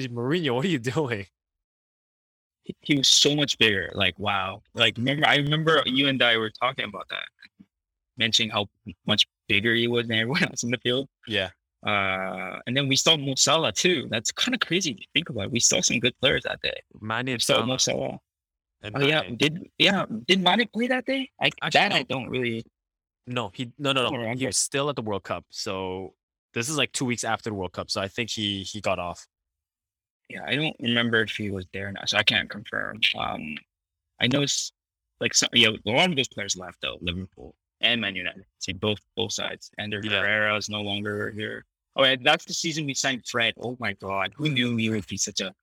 [0.09, 1.25] Mourinho, what are you doing?
[2.81, 3.91] He- was so much bigger.
[3.93, 4.61] Like wow.
[4.73, 7.23] Like remember I remember you and I were talking about that.
[8.17, 8.67] Mentioning how
[9.07, 11.07] much bigger he was than everyone else in the field.
[11.27, 11.49] Yeah.
[11.85, 14.07] Uh and then we saw Mo Salah too.
[14.09, 15.51] That's kind of crazy to think about.
[15.51, 16.79] We saw some good players that day.
[17.01, 18.19] Mane and saw Salah Mo Salah.
[18.83, 21.29] and Oh yeah, did yeah, did Mane play that day?
[21.41, 22.63] I Actually, that I don't really
[23.27, 24.33] No, he no no no.
[24.35, 25.45] He was still at the World Cup.
[25.49, 26.13] So
[26.53, 27.89] this is like two weeks after the World Cup.
[27.89, 29.25] So I think he he got off.
[30.31, 32.99] Yeah, I don't remember if he was there or not, so I can't confirm.
[33.17, 33.55] Um
[34.19, 34.71] I know it's
[35.19, 38.45] like some yeah, a lot of those players left though, Liverpool and Man United.
[38.59, 39.71] See both both sides.
[39.77, 40.21] And Yeah.
[40.21, 41.65] Herrera is no longer here.
[41.95, 43.53] Oh yeah, that's the season we signed Fred.
[43.61, 44.33] Oh my god.
[44.37, 45.53] Who knew he would be such a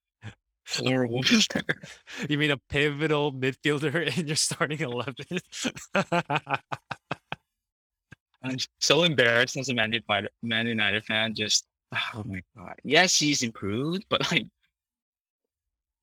[0.76, 1.82] horrible player?
[2.28, 5.14] You mean a pivotal midfielder in your starting eleven?
[8.42, 11.34] I'm so embarrassed as a Man United, Man United fan.
[11.34, 11.66] Just
[12.14, 12.74] oh my god.
[12.84, 14.46] Yes, he's improved, but like,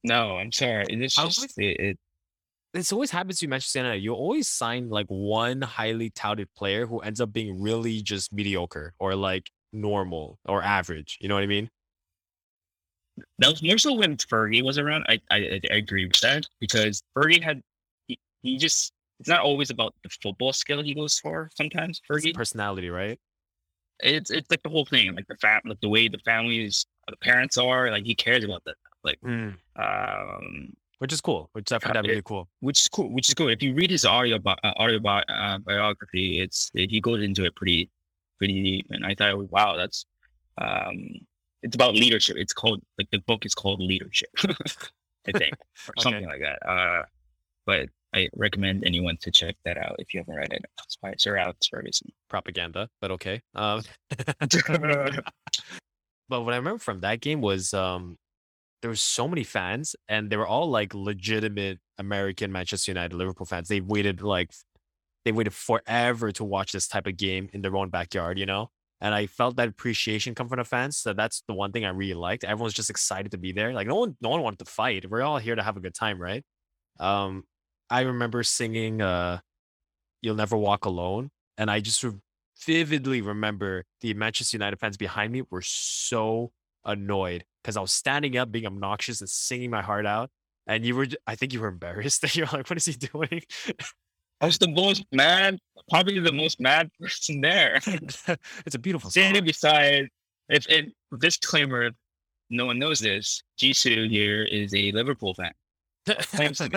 [0.06, 0.86] no, I'm sorry.
[0.90, 2.00] It's just always- it, it.
[2.74, 4.04] this always happens to Manchester United.
[4.04, 8.94] You always sign like one highly touted player who ends up being really just mediocre
[9.00, 11.18] or like normal or average.
[11.22, 11.70] You know what I mean?
[13.40, 15.06] That was more so when Fergie was around.
[15.08, 17.62] I I, I agree with that because Fergie had
[18.08, 18.92] he, he just
[19.22, 21.50] it's not always about the football skill he goes for.
[21.56, 23.20] Sometimes It's Fergie, personality, right?
[24.02, 27.16] it's it's like the whole thing, like the fam, like the way the families, the
[27.18, 27.90] parents are.
[27.90, 28.76] Like he cares about that.
[29.06, 31.50] Like um, Which is cool.
[31.54, 32.50] Which I find Uh, really cool.
[32.60, 33.10] which is cool.
[33.14, 33.50] Which is cool.
[33.50, 37.46] If you read his audio bi- uh, audio bi- uh, biography, it's he goes into
[37.46, 37.90] it pretty
[38.40, 40.06] pretty deep, and I thought, wow, that's
[40.58, 40.98] um,
[41.62, 42.36] it's about leadership.
[42.38, 44.30] It's called like the book is called Leadership,
[45.28, 45.54] I think,
[45.88, 46.02] or Okay.
[46.04, 46.60] something like that.
[46.68, 47.04] Uh,
[47.66, 50.64] but I recommend anyone to check that out if you haven't read it.
[50.86, 52.12] It's by Sir Alex Ferguson.
[52.30, 53.42] Propaganda, but okay.
[53.56, 53.82] Um,
[56.28, 58.18] But what I remember from that game was um
[58.82, 63.46] there were so many fans and they were all like legitimate American Manchester United Liverpool
[63.46, 63.68] fans.
[63.68, 64.52] They waited like
[65.26, 68.70] they waited forever to watch this type of game in their own backyard, you know?
[69.02, 70.98] And I felt that appreciation come from the fans.
[70.98, 72.44] So that's the one thing I really liked.
[72.44, 73.74] Everyone's just excited to be there.
[73.74, 75.10] Like no one no one wanted to fight.
[75.10, 76.44] We're all here to have a good time, right?
[77.00, 77.44] Um
[77.90, 79.40] I remember singing uh
[80.22, 81.30] You'll Never Walk Alone.
[81.58, 82.14] And I just re-
[82.66, 86.52] vividly remember the Manchester United fans behind me were so
[86.84, 90.30] annoyed because I was standing up being obnoxious and singing my heart out.
[90.68, 92.22] And you were, I think you were embarrassed.
[92.26, 93.42] That you're like, what is he doing?
[94.40, 95.58] I was the most mad,
[95.90, 97.80] probably the most mad person there.
[97.88, 99.24] it's a beautiful song.
[99.24, 100.10] Standing beside,
[100.48, 101.90] if it disclaimer,
[102.52, 103.42] no one knows this.
[103.60, 105.54] Jisoo here is a Liverpool fan.
[106.06, 106.70] claims to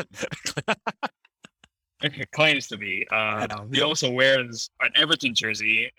[2.01, 2.25] be.
[2.33, 3.07] claims to be.
[3.11, 5.93] Uh, he also wears an Everton jersey.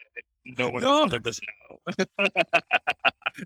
[0.45, 1.03] No one No.
[1.03, 2.05] other doesn't know.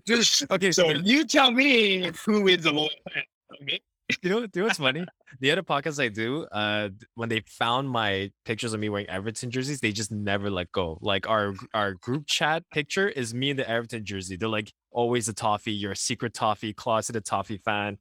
[0.50, 3.22] okay, so so you tell me who is the loyal fan.
[3.62, 3.80] Okay.
[4.22, 5.04] you know, you know what's funny?
[5.40, 9.50] The other podcasts I do, uh, when they found my pictures of me wearing Everton
[9.50, 10.98] jerseys, they just never let go.
[11.00, 14.36] Like our our group chat picture is me in the Everton jersey.
[14.36, 15.72] They're like, always a toffee.
[15.72, 17.98] You're a secret toffee, closeted toffee fan.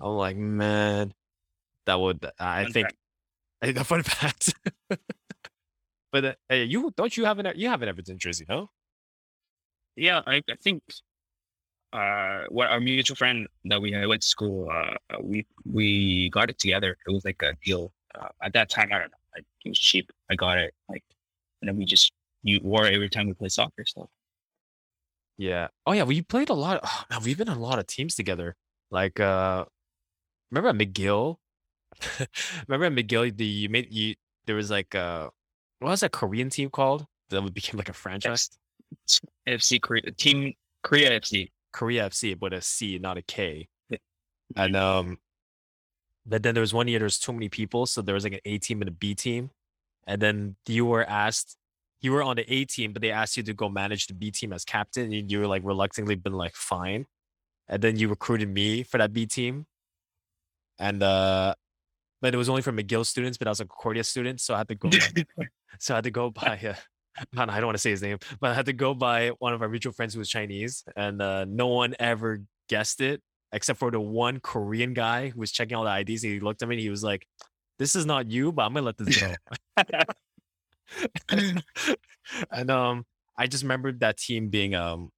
[0.00, 1.14] I'm like, man,
[1.86, 2.24] that would.
[2.38, 2.96] I Fun think fact.
[3.62, 4.54] I think a fun fact.
[6.16, 8.70] But uh, hey, you don't you have an you have an Everton jersey, no?
[9.96, 10.82] Yeah, I, I think
[11.92, 16.28] uh what our mutual friend that we uh, went to school uh uh, we we
[16.30, 19.18] got it together it was like a deal uh, at that time i don't know
[19.36, 21.04] like, it was cheap i got it like
[21.62, 22.12] and then we just
[22.42, 24.08] you wore it every time we play soccer so
[25.38, 25.68] Yeah.
[25.86, 26.80] Oh yeah, we played a lot.
[26.82, 28.56] Oh, man, we've been in a lot of teams together.
[28.90, 29.64] Like uh
[30.50, 31.38] remember at McGill?
[32.68, 35.30] remember at McGill the you made you there was like uh
[35.80, 37.06] what was that Korean team called?
[37.30, 38.50] That would became like a franchise?
[39.48, 40.54] fc korea team
[40.84, 43.68] korea fc Korea FC, but a C, not a K.
[43.90, 43.98] Yeah.
[44.56, 45.18] And um
[46.24, 48.32] but then there was one year there was too many people, so there was like
[48.32, 49.50] an A team and a B team.
[50.06, 51.56] And then you were asked
[52.00, 54.30] you were on the A team, but they asked you to go manage the B
[54.30, 57.06] team as captain, and you were like reluctantly been like fine.
[57.68, 59.66] And then you recruited me for that B team.
[60.78, 61.54] And uh
[62.26, 64.58] but it was only for McGill students, but I was a Concordia student, so I
[64.58, 64.90] had to go
[65.78, 66.74] so I had to go by uh,
[67.36, 69.62] I don't want to say his name, but I had to go by one of
[69.62, 73.22] our mutual friends who was Chinese, and uh, no one ever guessed it
[73.52, 76.24] except for the one Korean guy who was checking all the IDs.
[76.24, 77.28] And He looked at me and he was like,
[77.78, 79.32] "This is not you, but I'm gonna let this go."
[82.50, 83.06] and um,
[83.38, 85.12] I just remembered that team being um,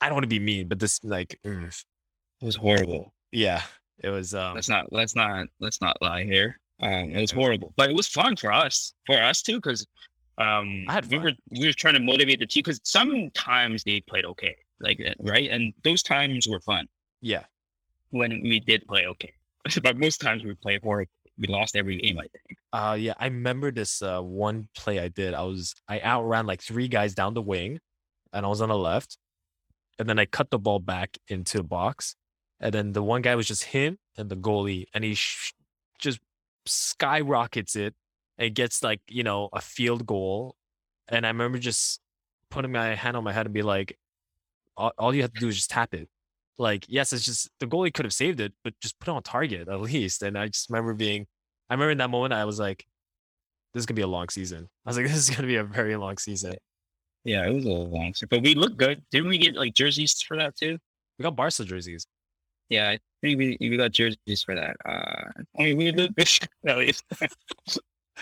[0.00, 3.62] I don't want to be mean, but this like, mm, it was horrible yeah,
[4.02, 6.58] it was um, let's not let's not let's not lie here.
[6.82, 9.86] Um it was horrible but it was fun for us for us too because
[10.38, 14.00] um I had we were we were trying to motivate the team because sometimes they
[14.00, 15.48] played okay like uh, right?
[15.50, 16.88] And those times were fun.
[17.20, 17.44] Yeah,
[18.10, 19.32] when we did play okay.
[19.82, 21.10] But most times we played horrible.
[21.36, 22.58] We lost every game i think.
[22.72, 25.34] Uh yeah, I remember this uh one play I did.
[25.34, 27.80] I was I outran like three guys down the wing
[28.32, 29.16] and I was on the left.
[29.98, 32.16] And then I cut the ball back into the box.
[32.64, 35.52] And then the one guy was just him and the goalie and he sh-
[35.98, 36.18] just
[36.64, 37.94] skyrockets it
[38.38, 40.56] and gets like, you know, a field goal.
[41.08, 42.00] And I remember just
[42.50, 43.98] putting my hand on my head and be like
[44.76, 46.08] all, all you have to do is just tap it.
[46.56, 49.22] Like, yes, it's just the goalie could have saved it, but just put it on
[49.22, 50.22] target at least.
[50.22, 51.26] And I just remember being
[51.68, 52.86] I remember in that moment I was like,
[53.74, 54.68] this is gonna be a long season.
[54.86, 56.54] I was like, this is gonna be a very long season.
[57.24, 60.12] yeah it was a long season but we looked good didn't we get like jerseys
[60.22, 60.78] for that too
[61.18, 62.06] We got Barca jerseys.
[62.68, 66.14] Yeah i think we, we got jerseys for that uh i mean we good
[66.66, 67.04] at least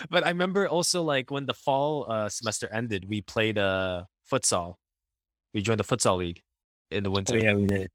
[0.09, 4.75] But I remember also like when the fall uh, semester ended, we played uh futsal.
[5.53, 6.41] We joined the futsal league
[6.89, 7.35] in the winter.
[7.35, 7.91] oh yeah we did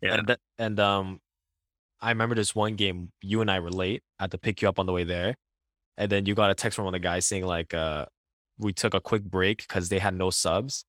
[0.00, 1.20] yeah And and um
[2.00, 4.02] I remember this one game you and I were late.
[4.18, 5.34] I had to pick you up on the way there.
[5.96, 8.06] And then you got a text from one of the guys saying like uh
[8.58, 10.84] we took a quick break because they had no subs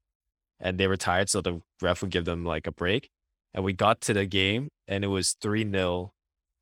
[0.60, 3.10] and they were tired, so the ref would give them like a break.
[3.54, 6.12] And we got to the game and it was 3 0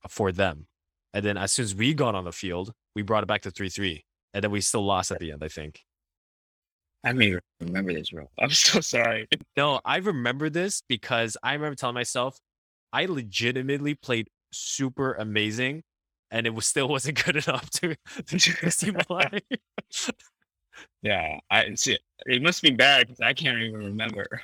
[0.09, 0.67] for them.
[1.13, 3.51] And then as soon as we got on the field, we brought it back to
[3.51, 4.03] 3 3.
[4.33, 5.81] And then we still lost at the end, I think.
[7.03, 9.27] i don't even remember this bro i'm so sorry
[9.57, 12.37] No, I remember this because I remember telling myself
[12.93, 15.83] I legitimately played super amazing
[16.29, 17.95] and it was still wasn't good enough to,
[18.27, 18.39] to
[18.71, 19.29] see play.
[21.03, 21.97] Yeah, I see.
[22.25, 24.41] It must be bad because I can't even remember.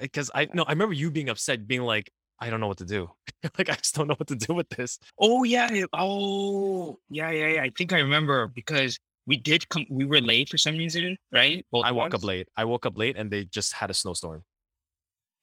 [0.00, 2.84] Because I no, I remember you being upset, being like, I don't know what to
[2.84, 3.10] do.
[3.58, 4.98] like I just don't know what to do with this.
[5.18, 5.72] Oh yeah.
[5.72, 7.62] it- Oh yeah, yeah, yeah.
[7.62, 9.84] I think I remember because we did come.
[9.90, 11.64] We were late for some reason, right?
[11.70, 12.48] Both I woke up late.
[12.56, 14.42] I woke up late and they just had a snowstorm.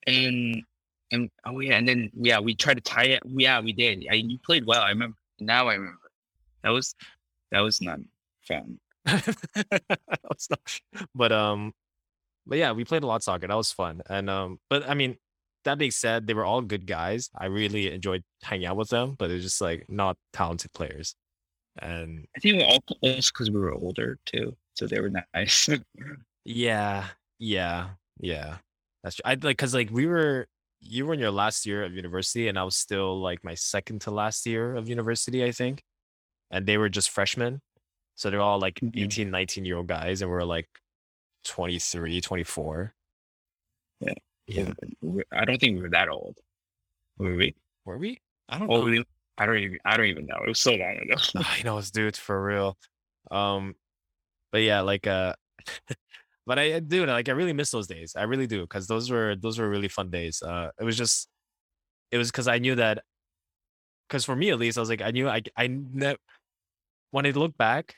[0.08, 0.64] and
[1.12, 3.24] and oh yeah, and then yeah, we tried to tie it.
[3.26, 4.06] Yeah, we did.
[4.10, 4.82] I, you played well.
[4.82, 5.18] I remember.
[5.40, 6.00] Now I remember.
[6.64, 6.96] That was
[7.52, 8.00] that was not
[8.48, 8.80] fun.
[10.32, 10.80] It's not-
[11.14, 11.74] but um
[12.48, 14.94] but yeah we played a lot of soccer that was fun and um but i
[14.94, 15.18] mean
[15.64, 19.16] that being said they were all good guys i really enjoyed hanging out with them
[19.18, 21.16] but they're just like not talented players
[21.82, 25.70] And I think we all also because we were older too, so they were nice.
[26.46, 27.08] yeah,
[27.40, 27.90] yeah,
[28.20, 28.58] yeah.
[29.04, 29.24] That's true.
[29.26, 30.48] I like because like we were
[30.82, 34.02] you were in your last year of university and I was still like my second
[34.02, 35.84] to last year of university, I think.
[36.52, 37.62] And they were just freshmen.
[38.16, 38.92] So they're all like Mhm.
[38.96, 40.68] 18, 19 year old guys and we're like
[41.46, 42.94] 23, 24.
[44.02, 44.14] Yeah.
[44.48, 44.72] Yeah.
[45.32, 46.38] I don't think we were that old.
[47.18, 47.56] Were we?
[47.86, 48.22] Were we?
[48.50, 49.04] I don't know.
[49.38, 49.80] I don't even.
[49.86, 50.38] I don't even know.
[50.46, 51.16] It was so long ago.
[51.36, 52.78] I know it's dude for real.
[53.32, 53.76] Um,
[54.52, 55.34] but yeah, like uh,
[56.46, 58.14] but I I do like I really miss those days.
[58.16, 60.42] I really do because those were those were really fun days.
[60.42, 61.28] Uh, it was just
[62.12, 63.04] it was because I knew that
[64.08, 66.18] because for me at least I was like I knew I I ne-
[67.12, 67.96] when I look back,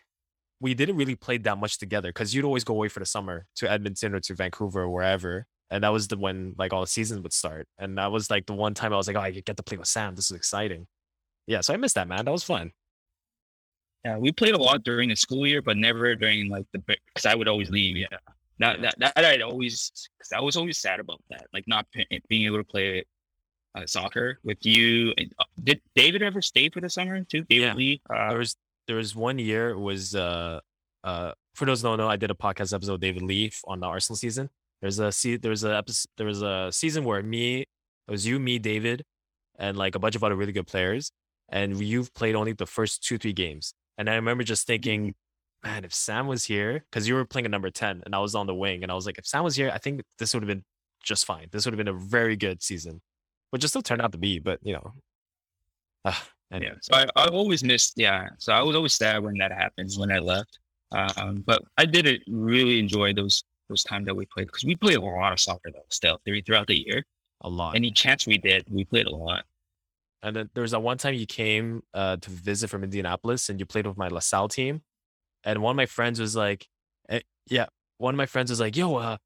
[0.60, 3.46] we didn't really play that much together because you'd always go away for the summer
[3.58, 5.46] to Edmonton or to Vancouver or wherever.
[5.70, 7.68] And that was the when like all the seasons would start.
[7.78, 9.78] And that was like the one time I was like, oh, I get to play
[9.78, 10.16] with Sam.
[10.16, 10.88] This is exciting.
[11.46, 12.26] Yeah, so I missed that, man.
[12.26, 12.72] That was fun.
[14.06, 17.26] Yeah, we played a lot during the school year, but never during like the because
[17.26, 17.98] I would always leave.
[17.98, 18.08] Yeah,
[18.60, 22.08] that that, that I'd always because I was always sad about that, like not p-
[22.30, 23.06] being able to play
[23.76, 25.14] uh, soccer with you.
[25.20, 27.44] Uh, Did David ever stay for the summer too?
[27.44, 27.74] David Yeah.
[27.74, 28.02] Lee.
[28.10, 28.56] Uh, there was
[28.88, 30.60] there was one year it was uh
[31.04, 33.80] uh for those who don't know, I did a podcast episode with David Leaf on
[33.80, 34.50] the Arsenal season.
[34.82, 38.40] There's a there was a episode there was a season where me it was you,
[38.40, 39.04] me, David,
[39.58, 41.12] and like a bunch of other really good players,
[41.50, 43.74] and you've played only the first two three games.
[43.98, 45.16] And I remember just thinking,
[45.64, 48.36] man, if Sam was here, because you were playing a number ten and I was
[48.36, 50.44] on the wing, and I was like, if Sam was here, I think this would
[50.44, 50.64] have been
[51.04, 51.48] just fine.
[51.52, 53.02] This would have been a very good season,
[53.50, 54.38] which it still turned out to be.
[54.40, 54.94] But you know,
[56.06, 56.14] uh,
[56.52, 56.72] anyway.
[56.74, 57.94] Yeah, so I, I always missed.
[57.96, 60.60] Yeah, so I was always sad when that happened when I left.
[60.92, 64.98] Um, but I did really enjoy those those times that we played because we played
[64.98, 65.82] a lot of soccer though.
[65.90, 67.06] Still, through- throughout the year,
[67.42, 67.76] a lot.
[67.76, 69.44] any chance we did, we played a lot.
[70.24, 73.60] And then there was that one time you came uh, to visit from Indianapolis and
[73.60, 74.82] you played with my LaSalle team.
[75.44, 76.68] And one of my friends was like,
[77.10, 77.20] eh,
[77.50, 77.68] yeah,
[77.98, 79.18] one of my friends was like, yo, uh,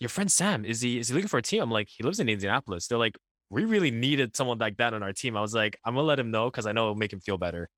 [0.00, 1.62] your friend Sam, is he is he looking for a team?
[1.62, 2.86] I'm like, he lives in Indianapolis.
[2.88, 3.16] They're like,
[3.50, 5.36] we really needed someone like that on our team.
[5.36, 7.38] I was like, I'm gonna let him know because I know it'll make him feel
[7.38, 7.68] better.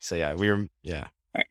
[0.00, 1.08] So yeah, we were yeah.
[1.36, 1.42] I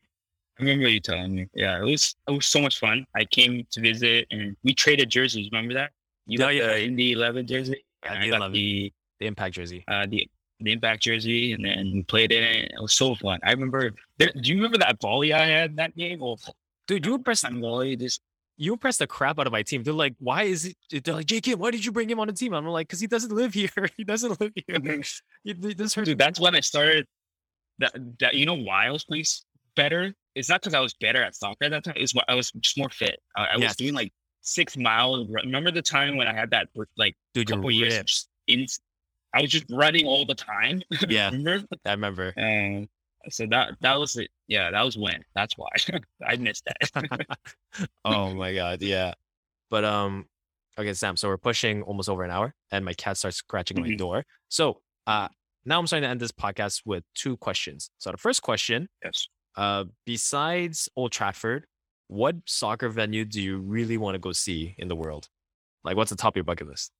[0.62, 1.48] remember you telling me.
[1.54, 3.04] Yeah, it was it was so much fun.
[3.14, 5.48] I came to visit and we traded jerseys.
[5.52, 5.90] Remember that?
[6.26, 6.66] You Oh, got yeah.
[6.68, 7.84] the Indy Eleven jersey.
[8.04, 8.52] Yeah, and the I got 11.
[8.54, 9.84] the The impact jersey.
[9.88, 10.28] uh, the
[10.60, 12.72] the Impact jersey, and then we played in it.
[12.72, 13.38] It was so fun.
[13.44, 13.90] I remember.
[14.16, 16.22] There, do you remember that volley I had that game?
[16.22, 16.38] Oh,
[16.86, 17.94] Dude, you impressed time volley.
[17.96, 18.18] This
[18.56, 19.82] you impressed the crap out of my team.
[19.82, 21.04] They're like, why is it?
[21.04, 22.54] They're like, JK, why did you bring him on the team?
[22.54, 23.68] I'm like, because he doesn't live here.
[23.96, 24.78] He doesn't live here.
[24.78, 25.00] Mm-hmm.
[25.44, 26.06] You- This hurts.
[26.08, 26.18] dude.
[26.18, 27.06] That's when I started.
[27.78, 29.24] That that you know why I was playing
[29.74, 30.14] better.
[30.34, 31.94] It's not because I was better at soccer at that time.
[31.96, 33.18] It's what I was just more fit.
[33.36, 33.70] I, I Yes.
[33.70, 35.28] was doing like six miles.
[35.30, 38.66] Remember the time when I had that like Dude, couple years in?
[39.34, 40.80] I was just running all the time.
[41.08, 41.66] Yeah, Remember?
[41.84, 42.32] I remember.
[42.38, 42.88] And
[43.30, 44.28] so that that was it.
[44.48, 45.22] Yeah, that was when.
[45.34, 45.68] That's why
[46.26, 47.26] I missed that.
[48.04, 49.14] oh my god, yeah.
[49.70, 50.26] But um,
[50.78, 51.16] okay, Sam.
[51.16, 53.98] So we're pushing almost over an hour, and my cat starts scratching my Mhm.
[53.98, 54.24] door.
[54.48, 55.28] So uh,
[55.64, 57.90] now I'm starting to end this podcast with two questions.
[57.98, 59.26] So the first question, yes.
[59.56, 61.66] uh, besides Old Trafford,
[62.08, 65.28] what soccer venue do you really want to go see in the world?
[65.84, 66.92] Like, what's the top of your bucket list?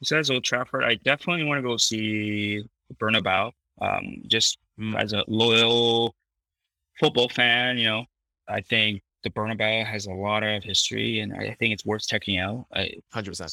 [0.00, 2.62] Besides Old Trafford, I definitely want to go see
[3.00, 3.50] Bernabeu.
[3.80, 4.58] Um, just.
[4.80, 4.98] Mm.
[4.98, 6.14] as a loyal
[6.98, 8.04] football fan, you know,
[8.48, 12.38] I think the Bernabeu has a lot of history, and I think it's worth checking
[12.38, 12.66] out.
[12.74, 13.52] I, Hundred percent.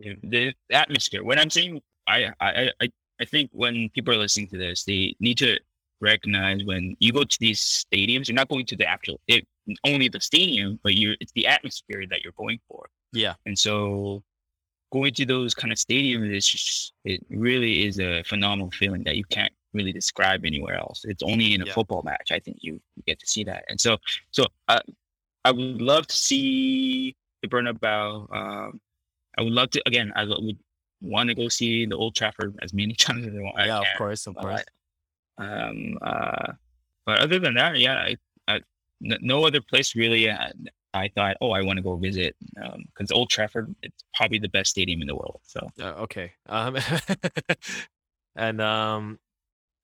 [0.00, 1.24] the atmosphere.
[1.24, 5.14] When I'm saying, I, I, I, I think when people are listening to this, they
[5.20, 5.58] need to
[6.00, 9.46] recognize when you go to these stadiums, you're not going to the actual, it,
[9.84, 12.88] only the stadium, but you're it's the atmosphere that you're going for.
[13.12, 14.22] Yeah, And so
[14.92, 19.16] going to those kind of stadiums is just it really is a phenomenal feeling that
[19.16, 20.98] you can't really describe anywhere else.
[21.12, 21.74] It's only in a Yeah.
[21.78, 22.72] football match I think you
[23.06, 23.62] get to see that.
[23.70, 23.90] And so
[24.36, 24.42] so
[24.72, 24.80] uh,
[25.48, 28.04] I would love to see the Bernabeu.
[28.38, 28.80] Um,
[29.38, 30.08] I would love to again.
[30.20, 30.58] I would
[31.00, 33.56] want to go see the Old Trafford as many times as I want.
[33.58, 34.64] I yeah, of course, of Uh, course.
[35.38, 36.48] Um, uh,
[37.06, 38.16] but other than that, yeah, I,
[38.52, 38.54] I,
[39.10, 40.28] n- no other place really.
[40.28, 40.50] uh,
[40.94, 42.34] I thought, oh, I want to go visit
[42.88, 45.40] because Old Trafford, it's probably the best stadium in the world.
[45.44, 46.32] So Uh, okay.
[46.46, 46.76] Um,
[48.36, 49.18] and um,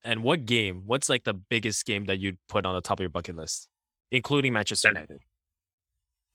[0.05, 0.83] and what game?
[0.87, 3.69] What's like the biggest game that you'd put on the top of your bucket list,
[4.11, 5.21] including Manchester United,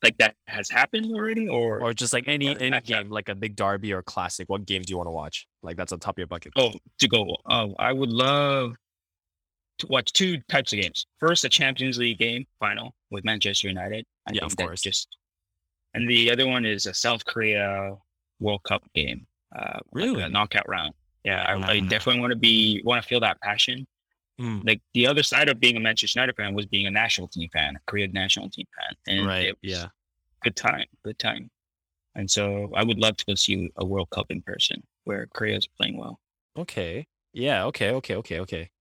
[0.04, 3.56] like that has happened already, or, or just like any any game, like a big
[3.56, 4.50] derby or classic?
[4.50, 5.48] What game do you want to watch?
[5.62, 6.54] Like that's on top of your bucket.
[6.58, 7.36] oh, to go.
[7.50, 8.76] Oh, I would love
[9.80, 11.06] to watch two types of games.
[11.20, 14.06] First, a Champions League game final with Manchester United.
[14.28, 14.82] I Yeah, of course.
[14.82, 15.08] Just
[15.94, 17.96] and the other one is a South Korea
[18.40, 19.26] World Cup game.
[19.56, 20.22] Uh, like Really?
[20.22, 20.94] a knockout round.
[21.24, 21.90] Yeah, I, I Mm.
[21.90, 23.86] definitely want to be want to feel that passion
[24.40, 24.66] Mm.
[24.66, 27.50] like the other side of being a Manchester United fan was being a national team
[27.52, 29.48] fan, a Korean national team fan, and right.
[29.48, 29.88] it was Yeah.
[30.44, 31.52] good time, good time.
[32.16, 35.58] And so I would love to go see a World Cup in person where Korea
[35.58, 36.22] is playing well.
[36.58, 37.06] Okay.
[37.34, 37.66] Yeah.
[37.66, 37.92] Okay.
[37.92, 38.16] Okay.
[38.16, 38.40] Okay.
[38.40, 38.72] Okay.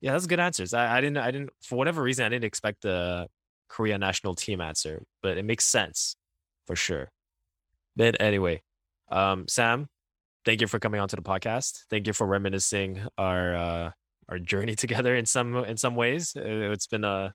[0.00, 0.74] Yeah, that's good answers.
[0.74, 1.18] I, I didn't.
[1.18, 1.50] I didn't.
[1.62, 3.28] For whatever reason, I didn't expect the
[3.68, 6.16] Korea national team answer, but it makes sense
[6.66, 7.10] for sure.
[7.96, 8.62] But anyway,
[9.10, 9.88] um, Sam,
[10.44, 11.84] thank you for coming onto the podcast.
[11.90, 13.90] Thank you for reminiscing our uh,
[14.28, 16.34] our journey together in some in some ways.
[16.36, 17.34] Uh, It's been a,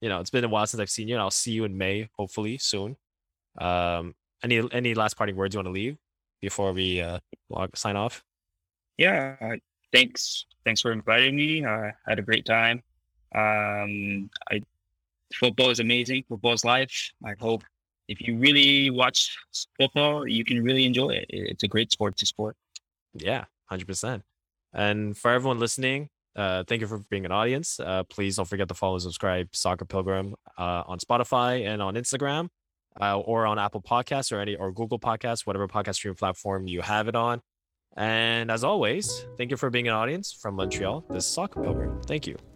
[0.00, 1.76] you know, it's been a while since I've seen you, and I'll see you in
[1.76, 2.96] May, hopefully soon.
[3.60, 5.96] Um, any any last parting words you want to leave
[6.40, 7.18] before we uh
[7.50, 8.22] log, sign off?
[8.96, 9.56] Yeah, uh,
[9.92, 11.64] thanks, thanks for inviting me.
[11.64, 12.82] I had a great time.
[13.34, 14.62] Um, I
[15.34, 16.24] football is amazing.
[16.28, 17.12] Football is life.
[17.24, 17.62] I hope
[18.08, 19.36] if you really watch
[19.78, 21.26] football, you can really enjoy it.
[21.28, 22.56] It- It's a great sport to sport.
[23.14, 24.22] Yeah, hundred percent.
[24.72, 27.80] And for everyone listening, uh, thank you for being an audience.
[27.80, 31.94] Uh, please don't forget to follow and subscribe Soccer Pilgrim uh, on Spotify and on
[31.94, 32.48] Instagram,
[33.00, 36.80] uh, or on Apple Podcasts or any or Google Podcasts, whatever podcast stream platform you
[36.82, 37.40] have it on.
[37.96, 41.04] And as always, thank you for being an audience from Montreal.
[41.10, 42.00] This is Soccer Pilgrim.
[42.02, 42.47] Thank you.